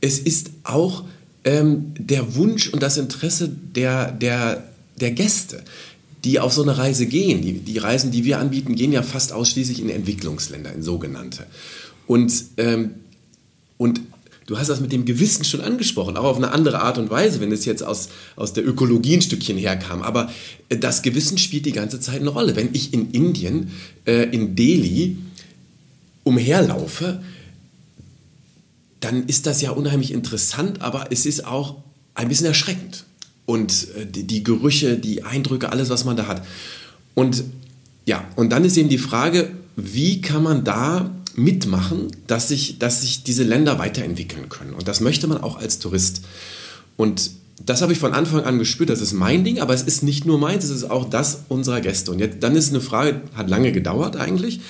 es 0.00 0.18
ist 0.18 0.50
auch 0.62 1.04
ähm, 1.44 1.94
der 1.98 2.34
Wunsch 2.34 2.68
und 2.68 2.82
das 2.82 2.98
Interesse 2.98 3.48
der, 3.48 4.12
der, 4.12 4.64
der 5.00 5.10
Gäste, 5.12 5.62
die 6.24 6.38
auf 6.38 6.52
so 6.52 6.62
eine 6.62 6.76
Reise 6.76 7.06
gehen. 7.06 7.40
Die, 7.40 7.54
die 7.54 7.78
Reisen, 7.78 8.10
die 8.10 8.24
wir 8.24 8.38
anbieten, 8.40 8.74
gehen 8.74 8.92
ja 8.92 9.02
fast 9.02 9.32
ausschließlich 9.32 9.80
in 9.80 9.88
Entwicklungsländer, 9.88 10.72
in 10.72 10.82
sogenannte. 10.82 11.46
Und, 12.06 12.32
ähm, 12.58 12.90
und 13.78 14.00
Du 14.46 14.56
hast 14.56 14.68
das 14.68 14.80
mit 14.80 14.92
dem 14.92 15.04
Gewissen 15.04 15.44
schon 15.44 15.60
angesprochen, 15.60 16.16
auch 16.16 16.24
auf 16.24 16.36
eine 16.36 16.52
andere 16.52 16.80
Art 16.80 16.98
und 16.98 17.10
Weise, 17.10 17.40
wenn 17.40 17.50
es 17.50 17.64
jetzt 17.64 17.82
aus, 17.82 18.08
aus 18.36 18.52
der 18.52 18.66
Ökologie 18.66 19.16
ein 19.16 19.22
Stückchen 19.22 19.58
herkam. 19.58 20.02
Aber 20.02 20.30
äh, 20.68 20.78
das 20.78 21.02
Gewissen 21.02 21.36
spielt 21.36 21.66
die 21.66 21.72
ganze 21.72 21.98
Zeit 21.98 22.20
eine 22.20 22.30
Rolle. 22.30 22.54
Wenn 22.54 22.70
ich 22.72 22.94
in 22.94 23.10
Indien, 23.10 23.72
äh, 24.06 24.22
in 24.30 24.54
Delhi, 24.54 25.18
umherlaufe, 26.22 27.22
dann 29.00 29.26
ist 29.26 29.46
das 29.46 29.62
ja 29.62 29.72
unheimlich 29.72 30.12
interessant, 30.12 30.80
aber 30.80 31.06
es 31.10 31.26
ist 31.26 31.44
auch 31.44 31.76
ein 32.14 32.28
bisschen 32.28 32.46
erschreckend. 32.46 33.04
Und 33.46 33.88
äh, 33.96 34.06
die, 34.06 34.24
die 34.24 34.44
Gerüche, 34.44 34.96
die 34.96 35.24
Eindrücke, 35.24 35.70
alles, 35.70 35.90
was 35.90 36.04
man 36.04 36.16
da 36.16 36.28
hat. 36.28 36.46
Und 37.14 37.44
ja, 38.04 38.24
und 38.36 38.50
dann 38.50 38.64
ist 38.64 38.76
eben 38.76 38.88
die 38.88 38.98
Frage, 38.98 39.50
wie 39.74 40.20
kann 40.20 40.44
man 40.44 40.62
da 40.62 41.10
mitmachen, 41.36 42.08
dass 42.26 42.48
sich, 42.48 42.78
dass 42.78 43.02
sich 43.02 43.22
diese 43.22 43.44
Länder 43.44 43.78
weiterentwickeln 43.78 44.48
können. 44.48 44.72
Und 44.72 44.88
das 44.88 45.00
möchte 45.00 45.26
man 45.26 45.42
auch 45.42 45.58
als 45.58 45.78
Tourist. 45.78 46.22
Und 46.96 47.30
das 47.64 47.82
habe 47.82 47.92
ich 47.92 47.98
von 47.98 48.12
Anfang 48.12 48.44
an 48.44 48.58
gespürt, 48.58 48.90
das 48.90 49.00
ist 49.00 49.12
mein 49.12 49.44
Ding, 49.44 49.60
aber 49.60 49.74
es 49.74 49.82
ist 49.82 50.02
nicht 50.02 50.26
nur 50.26 50.38
meins, 50.38 50.64
es 50.64 50.70
ist 50.70 50.90
auch 50.90 51.08
das 51.08 51.44
unserer 51.48 51.80
Gäste. 51.80 52.10
Und 52.10 52.18
jetzt, 52.18 52.42
dann 52.42 52.54
ist 52.54 52.70
eine 52.70 52.80
Frage, 52.80 53.22
hat 53.34 53.48
lange 53.48 53.72
gedauert 53.72 54.16
eigentlich, 54.16 54.60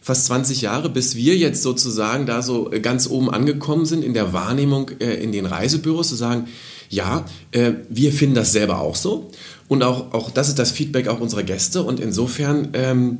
fast 0.00 0.26
20 0.26 0.62
Jahre, 0.62 0.88
bis 0.88 1.16
wir 1.16 1.36
jetzt 1.36 1.62
sozusagen 1.62 2.26
da 2.26 2.40
so 2.40 2.70
ganz 2.80 3.08
oben 3.08 3.28
angekommen 3.28 3.86
sind 3.86 4.04
in 4.04 4.14
der 4.14 4.32
Wahrnehmung 4.32 4.90
äh, 5.00 5.14
in 5.14 5.32
den 5.32 5.46
Reisebüros, 5.46 6.08
zu 6.08 6.14
sagen, 6.14 6.46
ja, 6.88 7.26
äh, 7.50 7.72
wir 7.88 8.12
finden 8.12 8.36
das 8.36 8.52
selber 8.52 8.80
auch 8.80 8.96
so. 8.96 9.30
Und 9.68 9.82
auch, 9.82 10.12
auch 10.14 10.30
das 10.30 10.48
ist 10.48 10.58
das 10.58 10.70
Feedback 10.70 11.08
auch 11.08 11.20
unserer 11.20 11.42
Gäste. 11.42 11.82
Und 11.82 12.00
insofern 12.00 12.68
ähm, 12.74 13.18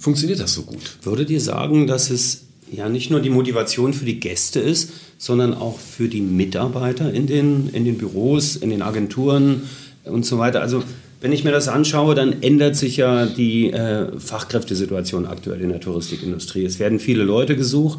funktioniert 0.00 0.40
das 0.40 0.54
so 0.54 0.62
gut? 0.62 0.96
Würdet 1.02 1.30
ihr 1.30 1.40
sagen, 1.40 1.86
dass 1.86 2.10
es 2.10 2.46
ja 2.72 2.88
nicht 2.88 3.10
nur 3.10 3.20
die 3.20 3.30
Motivation 3.30 3.92
für 3.92 4.04
die 4.04 4.18
Gäste 4.18 4.58
ist, 4.58 4.90
sondern 5.18 5.54
auch 5.54 5.78
für 5.78 6.08
die 6.08 6.22
Mitarbeiter 6.22 7.12
in 7.12 7.26
den, 7.26 7.68
in 7.72 7.84
den 7.84 7.98
Büros, 7.98 8.56
in 8.56 8.70
den 8.70 8.82
Agenturen 8.82 9.62
und 10.04 10.24
so 10.24 10.38
weiter? 10.38 10.62
Also 10.62 10.82
wenn 11.20 11.32
ich 11.32 11.44
mir 11.44 11.50
das 11.50 11.68
anschaue, 11.68 12.14
dann 12.14 12.42
ändert 12.42 12.76
sich 12.76 12.96
ja 12.96 13.26
die 13.26 13.70
äh, 13.70 14.18
Fachkräftesituation 14.18 15.26
aktuell 15.26 15.60
in 15.60 15.68
der 15.68 15.80
Touristikindustrie. 15.80 16.64
Es 16.64 16.78
werden 16.78 16.98
viele 16.98 17.24
Leute 17.24 17.56
gesucht 17.56 17.98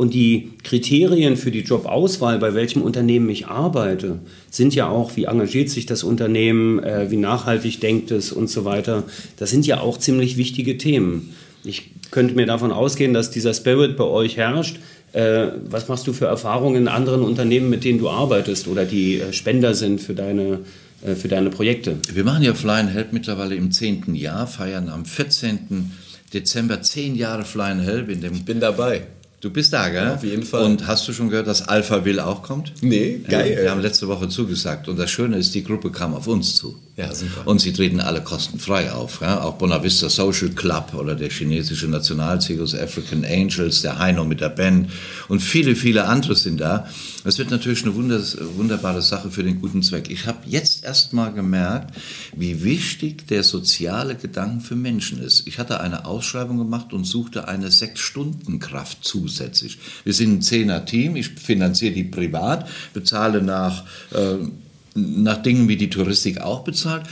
und 0.00 0.14
die 0.14 0.52
Kriterien 0.62 1.36
für 1.36 1.50
die 1.50 1.60
Jobauswahl, 1.60 2.38
bei 2.38 2.54
welchem 2.54 2.80
Unternehmen 2.80 3.28
ich 3.28 3.48
arbeite, 3.48 4.20
sind 4.50 4.74
ja 4.74 4.88
auch, 4.88 5.14
wie 5.14 5.24
engagiert 5.24 5.68
sich 5.68 5.84
das 5.84 6.04
Unternehmen, 6.04 6.82
äh, 6.82 7.10
wie 7.10 7.18
nachhaltig 7.18 7.80
denkt 7.80 8.10
es 8.10 8.32
und 8.32 8.48
so 8.48 8.64
weiter. 8.64 9.02
Das 9.36 9.50
sind 9.50 9.66
ja 9.66 9.80
auch 9.80 9.98
ziemlich 9.98 10.38
wichtige 10.38 10.78
Themen. 10.78 11.34
Ich 11.64 11.90
könnte 12.10 12.34
mir 12.34 12.46
davon 12.46 12.72
ausgehen, 12.72 13.12
dass 13.12 13.30
dieser 13.30 13.52
Spirit 13.52 13.98
bei 13.98 14.04
euch 14.04 14.38
herrscht. 14.38 14.78
Äh, 15.12 15.48
was 15.68 15.88
machst 15.88 16.06
du 16.06 16.14
für 16.14 16.24
Erfahrungen 16.24 16.76
in 16.76 16.88
anderen 16.88 17.20
Unternehmen, 17.20 17.68
mit 17.68 17.84
denen 17.84 17.98
du 17.98 18.08
arbeitest 18.08 18.68
oder 18.68 18.86
die 18.86 19.20
äh, 19.20 19.34
Spender 19.34 19.74
sind 19.74 20.00
für 20.00 20.14
deine, 20.14 20.60
äh, 21.04 21.14
für 21.14 21.28
deine 21.28 21.50
Projekte? 21.50 21.98
Wir 22.10 22.24
machen 22.24 22.42
ja 22.42 22.54
Fly 22.54 22.80
and 22.80 22.94
Help 22.94 23.12
mittlerweile 23.12 23.54
im 23.54 23.70
zehnten 23.70 24.14
Jahr, 24.14 24.46
feiern 24.46 24.88
am 24.88 25.04
14. 25.04 25.90
Dezember 26.32 26.80
zehn 26.80 27.16
Jahre 27.16 27.44
Fly 27.44 27.72
and 27.72 27.82
Help. 27.82 28.08
In 28.08 28.22
dem 28.22 28.32
ich 28.32 28.46
bin 28.46 28.60
dabei. 28.60 29.02
Du 29.40 29.48
bist 29.48 29.72
da, 29.72 29.88
gell? 29.88 30.04
Ja, 30.04 30.14
auf 30.14 30.22
jeden 30.22 30.42
Fall. 30.42 30.64
Und 30.64 30.86
hast 30.86 31.08
du 31.08 31.14
schon 31.14 31.30
gehört, 31.30 31.46
dass 31.46 31.66
Alpha 31.66 32.04
Will 32.04 32.20
auch 32.20 32.42
kommt? 32.42 32.74
Nee, 32.82 33.22
geil. 33.26 33.58
Wir 33.62 33.70
haben 33.70 33.80
letzte 33.80 34.06
Woche 34.06 34.28
zugesagt. 34.28 34.86
Und 34.86 34.98
das 34.98 35.10
Schöne 35.10 35.38
ist, 35.38 35.54
die 35.54 35.64
Gruppe 35.64 35.90
kam 35.90 36.14
auf 36.14 36.26
uns 36.26 36.56
zu. 36.56 36.78
Ja, 37.00 37.14
super. 37.14 37.46
Und 37.46 37.60
sie 37.60 37.72
treten 37.72 38.00
alle 38.00 38.20
kostenfrei 38.20 38.92
auf. 38.92 39.22
Ja? 39.22 39.42
Auch 39.42 39.54
Bonavista 39.54 40.10
Social 40.10 40.50
Club 40.50 40.92
oder 40.92 41.14
der 41.14 41.30
chinesische 41.30 41.88
Nationalzirkus 41.88 42.74
African 42.74 43.24
Angels, 43.24 43.80
der 43.80 43.98
Heino 43.98 44.24
mit 44.24 44.42
der 44.42 44.50
Band 44.50 44.90
und 45.28 45.40
viele, 45.40 45.74
viele 45.76 46.04
andere 46.04 46.36
sind 46.36 46.60
da. 46.60 46.86
Das 47.24 47.38
wird 47.38 47.50
natürlich 47.50 47.84
eine 47.84 47.94
wunderbare 47.94 49.00
Sache 49.00 49.30
für 49.30 49.42
den 49.42 49.60
guten 49.62 49.82
Zweck. 49.82 50.10
Ich 50.10 50.26
habe 50.26 50.38
jetzt 50.46 50.84
erst 50.84 51.14
mal 51.14 51.32
gemerkt, 51.32 51.94
wie 52.36 52.64
wichtig 52.64 53.26
der 53.28 53.44
soziale 53.44 54.14
Gedanke 54.14 54.62
für 54.64 54.76
Menschen 54.76 55.22
ist. 55.22 55.46
Ich 55.46 55.58
hatte 55.58 55.80
eine 55.80 56.04
Ausschreibung 56.04 56.58
gemacht 56.58 56.92
und 56.92 57.04
suchte 57.04 57.48
eine 57.48 57.70
Sechs-Stunden-Kraft 57.70 58.98
zusätzlich. 59.02 59.78
Wir 60.04 60.12
sind 60.12 60.38
ein 60.38 60.42
Zehner-Team, 60.42 61.16
ich 61.16 61.28
finanziere 61.30 61.94
die 61.94 62.04
privat, 62.04 62.68
bezahle 62.92 63.42
nach... 63.42 63.84
Äh, 64.12 64.48
nach 64.94 65.42
Dingen 65.42 65.68
wie 65.68 65.76
die 65.76 65.90
Touristik 65.90 66.40
auch 66.40 66.64
bezahlt 66.64 67.06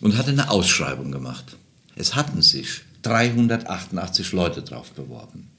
und 0.00 0.16
hatte 0.16 0.30
eine 0.30 0.50
Ausschreibung 0.50 1.12
gemacht. 1.12 1.56
Es 1.94 2.14
hatten 2.14 2.42
sich 2.42 2.82
388 3.02 4.32
Leute 4.32 4.62
drauf 4.62 4.92
beworben. 4.92 5.51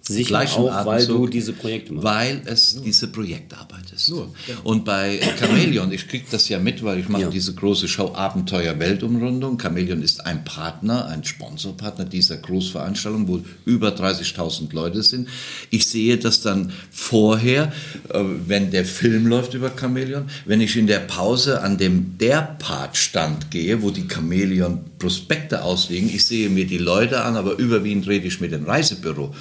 Sicher 0.00 0.40
auch, 0.40 0.72
Atemzug, 0.72 0.86
weil 0.86 1.06
du 1.06 1.26
diese 1.26 1.52
Projekte 1.52 1.92
machst. 1.92 2.04
Weil 2.04 2.42
es 2.46 2.74
Nur. 2.76 2.84
diese 2.84 3.08
Projektarbeit 3.08 3.92
ist. 3.94 4.08
Ja. 4.08 4.26
Und 4.64 4.84
bei 4.84 5.20
Chameleon, 5.38 5.92
ich 5.92 6.08
kriege 6.08 6.24
das 6.30 6.48
ja 6.48 6.58
mit, 6.58 6.82
weil 6.82 6.98
ich 6.98 7.08
mache 7.08 7.22
ja. 7.22 7.30
diese 7.30 7.54
große 7.54 7.88
Show 7.88 8.14
Abenteuer 8.14 8.78
Weltumrundung. 8.78 9.58
Chameleon 9.58 10.02
ist 10.02 10.24
ein 10.24 10.44
Partner, 10.44 11.06
ein 11.06 11.24
Sponsorpartner 11.24 12.06
dieser 12.06 12.38
Großveranstaltung, 12.38 13.28
wo 13.28 13.42
über 13.66 13.88
30.000 13.88 14.72
Leute 14.72 15.02
sind. 15.02 15.28
Ich 15.70 15.86
sehe 15.86 16.16
das 16.16 16.40
dann 16.40 16.72
vorher, 16.90 17.72
äh, 18.08 18.22
wenn 18.46 18.70
der 18.70 18.86
Film 18.86 19.26
läuft 19.26 19.54
über 19.54 19.70
Chameleon, 19.70 20.24
wenn 20.46 20.60
ich 20.60 20.76
in 20.76 20.86
der 20.86 21.00
Pause 21.00 21.60
an 21.60 21.76
dem 21.76 22.16
der 22.18 22.56
Part-Stand 22.58 23.50
gehe, 23.50 23.82
wo 23.82 23.90
die 23.90 24.08
Chameleon 24.08 24.80
Prospekte 24.98 25.62
auslegen, 25.62 26.08
ich 26.08 26.24
sehe 26.24 26.48
mir 26.48 26.66
die 26.66 26.78
Leute 26.78 27.22
an, 27.22 27.36
aber 27.36 27.58
überwiegend 27.58 28.08
rede 28.08 28.26
ich 28.26 28.40
mit 28.40 28.52
dem 28.52 28.64
Reisebüro. 28.64 29.34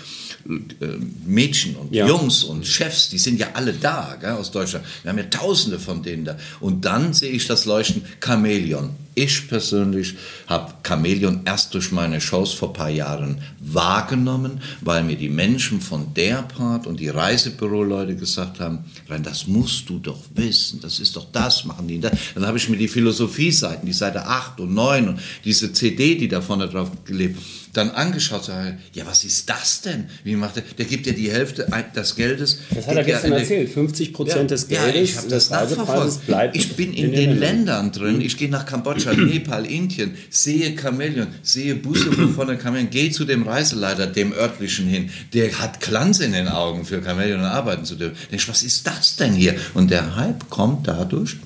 Äh, 0.48 0.86
Mädchen 1.25 1.75
und 1.75 1.94
ja. 1.94 2.08
Jungs 2.08 2.44
und 2.44 2.66
Chefs, 2.66 3.10
die 3.10 3.18
sind 3.18 3.39
ja 3.39 3.48
alle 3.54 3.74
da 3.74 4.18
gell, 4.20 4.32
aus 4.32 4.51
Deutschland. 4.51 4.86
Wir 5.04 5.10
haben 5.12 5.18
ja 5.18 5.25
tausende 5.25 5.77
von 5.77 6.04
denen 6.04 6.24
da. 6.24 6.38
Und 6.62 6.86
dann 6.86 7.13
sehe 7.13 7.32
ich 7.32 7.48
das 7.48 7.66
Leuchten 7.66 8.04
Chamäleon. 8.24 8.92
Ich 9.18 9.48
persönlich 9.48 10.14
habe 10.46 10.76
Chamäleon 10.84 11.42
erst 11.44 11.74
durch 11.74 11.92
meine 11.92 12.22
Shows 12.22 12.54
vor 12.54 12.70
ein 12.70 12.74
paar 12.74 12.90
Jahren 12.92 13.42
wahrgenommen, 13.60 14.62
weil 14.82 15.04
mir 15.04 15.16
die 15.16 15.28
Menschen 15.28 15.82
von 15.82 16.14
der 16.14 16.44
Part 16.44 16.86
und 16.86 17.00
die 17.00 17.10
Reisebüroleute 17.10 18.16
gesagt 18.16 18.60
haben, 18.60 18.86
Rein, 19.10 19.24
das 19.24 19.48
musst 19.48 19.90
du 19.90 19.98
doch 19.98 20.20
wissen, 20.36 20.82
das 20.82 21.00
ist 21.00 21.16
doch 21.16 21.26
das, 21.32 21.66
machen 21.66 21.88
die. 21.88 22.00
Dann 22.00 22.46
habe 22.46 22.60
ich 22.60 22.70
mir 22.70 22.78
die 22.78 22.88
Philosophie-Seiten, 22.88 23.88
die 23.88 23.94
Seite 23.94 24.24
8 24.24 24.60
und 24.60 24.76
9 24.76 25.08
und 25.08 25.20
diese 25.44 25.74
CD, 25.74 26.14
die 26.14 26.28
da 26.28 26.40
vorne 26.40 26.68
drauf 26.68 26.92
gelebt, 27.04 27.40
dann 27.78 27.92
angeschaut, 27.92 28.46
sage, 28.46 28.78
ja, 28.94 29.06
was 29.06 29.24
ist 29.24 29.50
das 29.50 29.82
denn? 29.82 30.06
Wie 30.24 30.36
macht 30.36 30.56
der? 30.56 30.64
Der 30.78 30.86
gibt 30.86 31.06
ja 31.06 31.14
die 31.14 31.32
Hälfte 31.32 31.68
des 31.96 32.16
Geldes. 32.16 32.60
Das 32.74 32.88
hat 32.88 32.96
er 32.96 33.04
gestern 33.04 33.34
erzählt. 33.34 33.70
50 33.70 34.14
Prozent 34.14 34.38
ja, 34.52 34.56
des 34.56 34.68
Geldes 34.68 34.94
ja, 34.94 35.02
ich 35.02 35.14
das 35.14 35.28
des 35.28 35.52
Reisepreises 35.52 36.18
bleibt. 36.20 36.56
Ich 36.56 36.76
bin 36.76 36.94
in, 36.94 37.06
in 37.06 37.12
den, 37.12 37.30
den 37.30 37.40
Ländern 37.40 37.92
drin. 37.92 38.20
Ich 38.22 38.38
gehe 38.38 38.50
nach 38.50 38.66
Kambodscha, 38.66 39.07
Nepal, 39.16 39.66
Indien, 39.66 40.16
sehe 40.30 40.78
Chamäleon, 40.78 41.28
sehe 41.42 41.76
Busse 41.76 42.12
von 42.12 42.48
der 42.48 42.60
Chamäleon, 42.60 42.90
gehe 42.90 43.12
zu 43.12 43.26
dem 43.26 43.44
Reiseleiter, 43.44 44.08
dem 44.08 44.34
örtlichen 44.34 44.88
hin. 44.88 45.10
Der 45.34 45.60
hat 45.60 45.80
Glanz 45.82 46.20
in 46.20 46.32
den 46.32 46.48
Augen 46.48 46.86
für 46.86 47.02
Chamäleon 47.04 47.42
arbeiten 47.42 47.86
zu 47.86 47.96
dürfen. 47.96 48.16
Denke 48.32 48.36
ich, 48.36 48.50
was 48.50 48.64
ist 48.64 48.88
das 48.88 49.16
denn 49.16 49.34
hier? 49.34 49.56
Und 49.74 49.92
der 49.92 50.16
Hype 50.16 50.50
kommt 50.50 50.88
dadurch, 50.88 51.38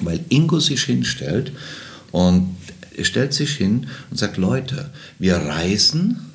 weil 0.00 0.20
Ingo 0.28 0.60
sich 0.60 0.84
hinstellt 0.84 1.52
und 2.12 2.56
er 2.96 3.04
stellt 3.04 3.34
sich 3.34 3.50
hin 3.56 3.88
und 4.10 4.16
sagt, 4.16 4.36
Leute, 4.38 4.90
wir 5.18 5.36
reisen, 5.36 6.32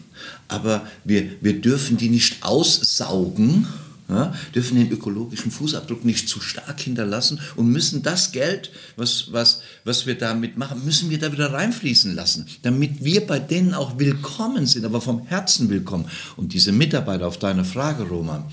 aber 0.48 0.86
wir, 1.04 1.24
wir 1.42 1.60
dürfen 1.60 1.98
die 1.98 2.10
nicht 2.10 2.44
aussaugen, 2.44 3.68
ja, 4.12 4.34
dürfen 4.54 4.78
den 4.78 4.92
ökologischen 4.92 5.52
Fußabdruck 5.52 6.06
nicht 6.06 6.30
zu 6.30 6.40
stark 6.42 6.80
hinterlassen 6.80 7.40
und 7.56 7.68
müssen 7.68 8.04
das 8.04 8.32
Geld, 8.32 8.72
was, 8.98 9.32
was, 9.32 9.62
was 9.86 10.06
wir 10.06 10.16
damit 10.16 10.58
machen, 10.58 10.86
müssen 10.86 11.10
wir 11.10 11.20
da 11.20 11.32
wieder 11.32 11.52
reinfließen 11.54 12.14
lassen, 12.14 12.46
damit 12.62 13.04
wir 13.04 13.26
bei 13.26 13.40
denen 13.40 13.74
auch 13.74 13.98
willkommen 13.98 14.66
sind, 14.68 14.86
aber 14.86 15.02
vom 15.02 15.26
Herzen 15.26 15.70
willkommen. 15.70 16.06
Und 16.36 16.54
diese 16.54 16.72
Mitarbeiter 16.72 17.28
auf 17.28 17.40
deine 17.40 17.66
Frage, 17.66 18.04
Roman, 18.04 18.46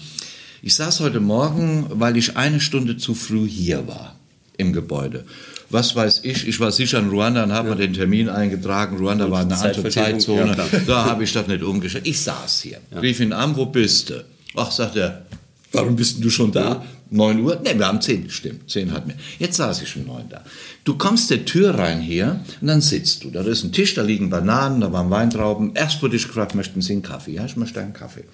ich 0.62 0.74
saß 0.74 1.00
heute 1.00 1.20
Morgen, 1.20 1.86
weil 1.90 2.16
ich 2.16 2.36
eine 2.36 2.60
Stunde 2.60 2.96
zu 2.96 3.14
früh 3.14 3.48
hier 3.48 3.86
war 3.86 4.16
im 4.56 4.72
Gebäude 4.72 5.24
was 5.70 5.94
weiß 5.94 6.20
ich, 6.22 6.48
ich 6.48 6.60
war 6.60 6.72
sicher 6.72 6.98
in 6.98 7.10
Ruanda 7.10 7.44
und 7.44 7.52
habe 7.52 7.68
ja. 7.68 7.74
mir 7.74 7.80
den 7.80 7.92
Termin 7.92 8.28
eingetragen. 8.28 8.96
Ruanda 8.96 9.30
war 9.30 9.40
eine 9.40 9.56
andere 9.56 9.88
Zeitzone. 9.90 10.56
Ja, 10.56 10.78
da 10.86 11.04
habe 11.04 11.24
ich 11.24 11.32
das 11.32 11.46
nicht 11.46 11.62
umgestellt. 11.62 12.06
Ich 12.06 12.20
saß 12.20 12.62
hier, 12.62 12.80
ja. 12.90 13.00
rief 13.00 13.20
ihn 13.20 13.32
an, 13.32 13.56
wo 13.56 13.66
bist 13.66 14.10
du? 14.10 14.24
Ach, 14.56 14.70
sagt 14.70 14.96
er, 14.96 15.26
warum 15.72 15.96
bist 15.96 16.22
du 16.22 16.30
schon 16.30 16.52
da? 16.52 16.84
9 17.10 17.40
Uhr? 17.40 17.60
Ne, 17.64 17.78
wir 17.78 17.86
haben 17.86 18.00
10, 18.00 18.28
stimmt, 18.30 18.70
10 18.70 18.92
hatten 18.92 19.10
wir. 19.10 19.16
Jetzt 19.38 19.56
saß 19.56 19.82
ich 19.82 19.96
um 19.96 20.06
9 20.06 20.28
da. 20.28 20.44
Du 20.84 20.96
kommst 20.96 21.30
der 21.30 21.44
Tür 21.44 21.78
rein 21.78 22.00
hier 22.00 22.40
und 22.60 22.66
dann 22.66 22.80
sitzt 22.80 23.24
du. 23.24 23.30
Da 23.30 23.42
ist 23.42 23.64
ein 23.64 23.72
Tisch, 23.72 23.94
da 23.94 24.02
liegen 24.02 24.30
Bananen, 24.30 24.80
da 24.80 24.92
waren 24.92 25.10
Weintrauben. 25.10 25.72
Erst 25.74 26.02
wurde 26.02 26.16
ich 26.16 26.26
gefragt, 26.26 26.54
möchten 26.54 26.82
Sie 26.82 26.92
einen 26.92 27.02
Kaffee? 27.02 27.32
Ja, 27.32 27.46
ich 27.46 27.56
möchte 27.56 27.80
einen 27.80 27.94
Kaffee. 27.94 28.24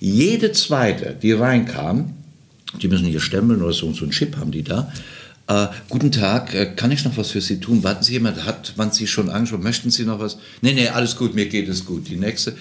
Jede 0.00 0.52
zweite, 0.52 1.16
die 1.20 1.32
reinkam, 1.32 2.14
die 2.80 2.88
müssen 2.88 3.06
hier 3.06 3.20
stemmeln 3.20 3.62
oder 3.62 3.72
so, 3.72 3.92
so 3.92 4.04
einen 4.04 4.12
Chip 4.12 4.36
haben 4.36 4.52
die 4.52 4.62
da, 4.62 4.92
äh, 5.48 5.66
guten 5.88 6.12
Tag, 6.12 6.54
äh, 6.54 6.66
kann 6.76 6.92
ich 6.92 7.04
noch 7.04 7.16
was 7.16 7.30
für 7.30 7.40
Sie 7.40 7.58
tun? 7.58 7.82
Warten 7.82 8.04
Sie, 8.04 8.12
jemand 8.12 8.44
hat 8.44 8.74
man 8.76 8.92
Sie 8.92 9.06
schon 9.06 9.28
angesprochen? 9.28 9.64
Möchten 9.64 9.90
Sie 9.90 10.04
noch 10.04 10.20
was? 10.20 10.38
Nee, 10.60 10.72
nee, 10.72 10.88
alles 10.88 11.16
gut, 11.16 11.34
mir 11.34 11.46
geht 11.46 11.68
es 11.68 11.84
gut. 11.84 12.08
Die 12.08 12.16
nächste, 12.16 12.56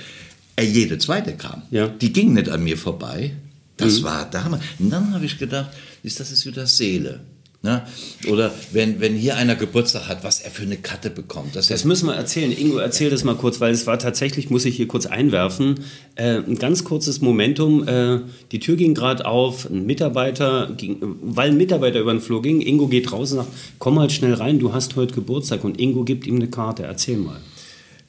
äh, 0.55 0.65
jede 0.65 0.97
zweite 0.97 1.33
kam. 1.33 1.61
Ja. 1.69 1.87
Die 1.87 2.11
ging 2.11 2.33
nicht 2.33 2.49
an 2.49 2.63
mir 2.63 2.77
vorbei. 2.77 3.33
Das 3.81 3.99
mhm. 3.99 4.03
war 4.05 4.29
damals. 4.29 4.63
Und 4.79 4.89
dann 4.89 5.13
habe 5.13 5.25
ich 5.25 5.37
gedacht, 5.37 5.71
das 6.03 6.31
ist 6.31 6.45
wieder 6.45 6.65
Seele. 6.67 7.21
Ne? 7.63 7.83
Oder 8.27 8.51
wenn, 8.71 8.99
wenn 9.01 9.13
hier 9.13 9.35
einer 9.35 9.55
Geburtstag 9.55 10.07
hat, 10.07 10.23
was 10.23 10.39
er 10.39 10.49
für 10.49 10.63
eine 10.63 10.77
Karte 10.77 11.11
bekommt. 11.11 11.55
Das, 11.55 11.67
das 11.67 11.85
müssen 11.85 12.07
wir 12.07 12.15
erzählen. 12.15 12.51
Ingo, 12.51 12.77
erzähl 12.77 13.11
das 13.11 13.23
mal 13.23 13.35
kurz, 13.35 13.59
weil 13.59 13.71
es 13.71 13.85
war 13.85 13.99
tatsächlich, 13.99 14.49
muss 14.49 14.65
ich 14.65 14.75
hier 14.75 14.87
kurz 14.87 15.05
einwerfen, 15.05 15.75
äh, 16.15 16.37
ein 16.37 16.57
ganz 16.57 16.83
kurzes 16.83 17.21
Momentum. 17.21 17.87
Äh, 17.87 18.21
die 18.51 18.59
Tür 18.59 18.77
ging 18.77 18.95
gerade 18.95 19.27
auf, 19.27 19.69
ein 19.69 19.85
Mitarbeiter, 19.85 20.71
ging, 20.75 20.97
weil 21.21 21.51
ein 21.51 21.57
Mitarbeiter 21.57 21.99
über 21.99 22.13
den 22.13 22.21
Flur 22.21 22.41
ging, 22.41 22.61
Ingo 22.61 22.87
geht 22.87 23.11
raus 23.11 23.31
und 23.31 23.37
sagt, 23.37 23.49
komm 23.77 23.99
halt 23.99 24.11
schnell 24.11 24.33
rein, 24.33 24.57
du 24.57 24.73
hast 24.73 24.95
heute 24.95 25.13
Geburtstag. 25.13 25.63
Und 25.63 25.79
Ingo 25.79 26.03
gibt 26.03 26.25
ihm 26.25 26.37
eine 26.37 26.47
Karte. 26.47 26.81
Erzähl 26.81 27.17
mal. 27.17 27.41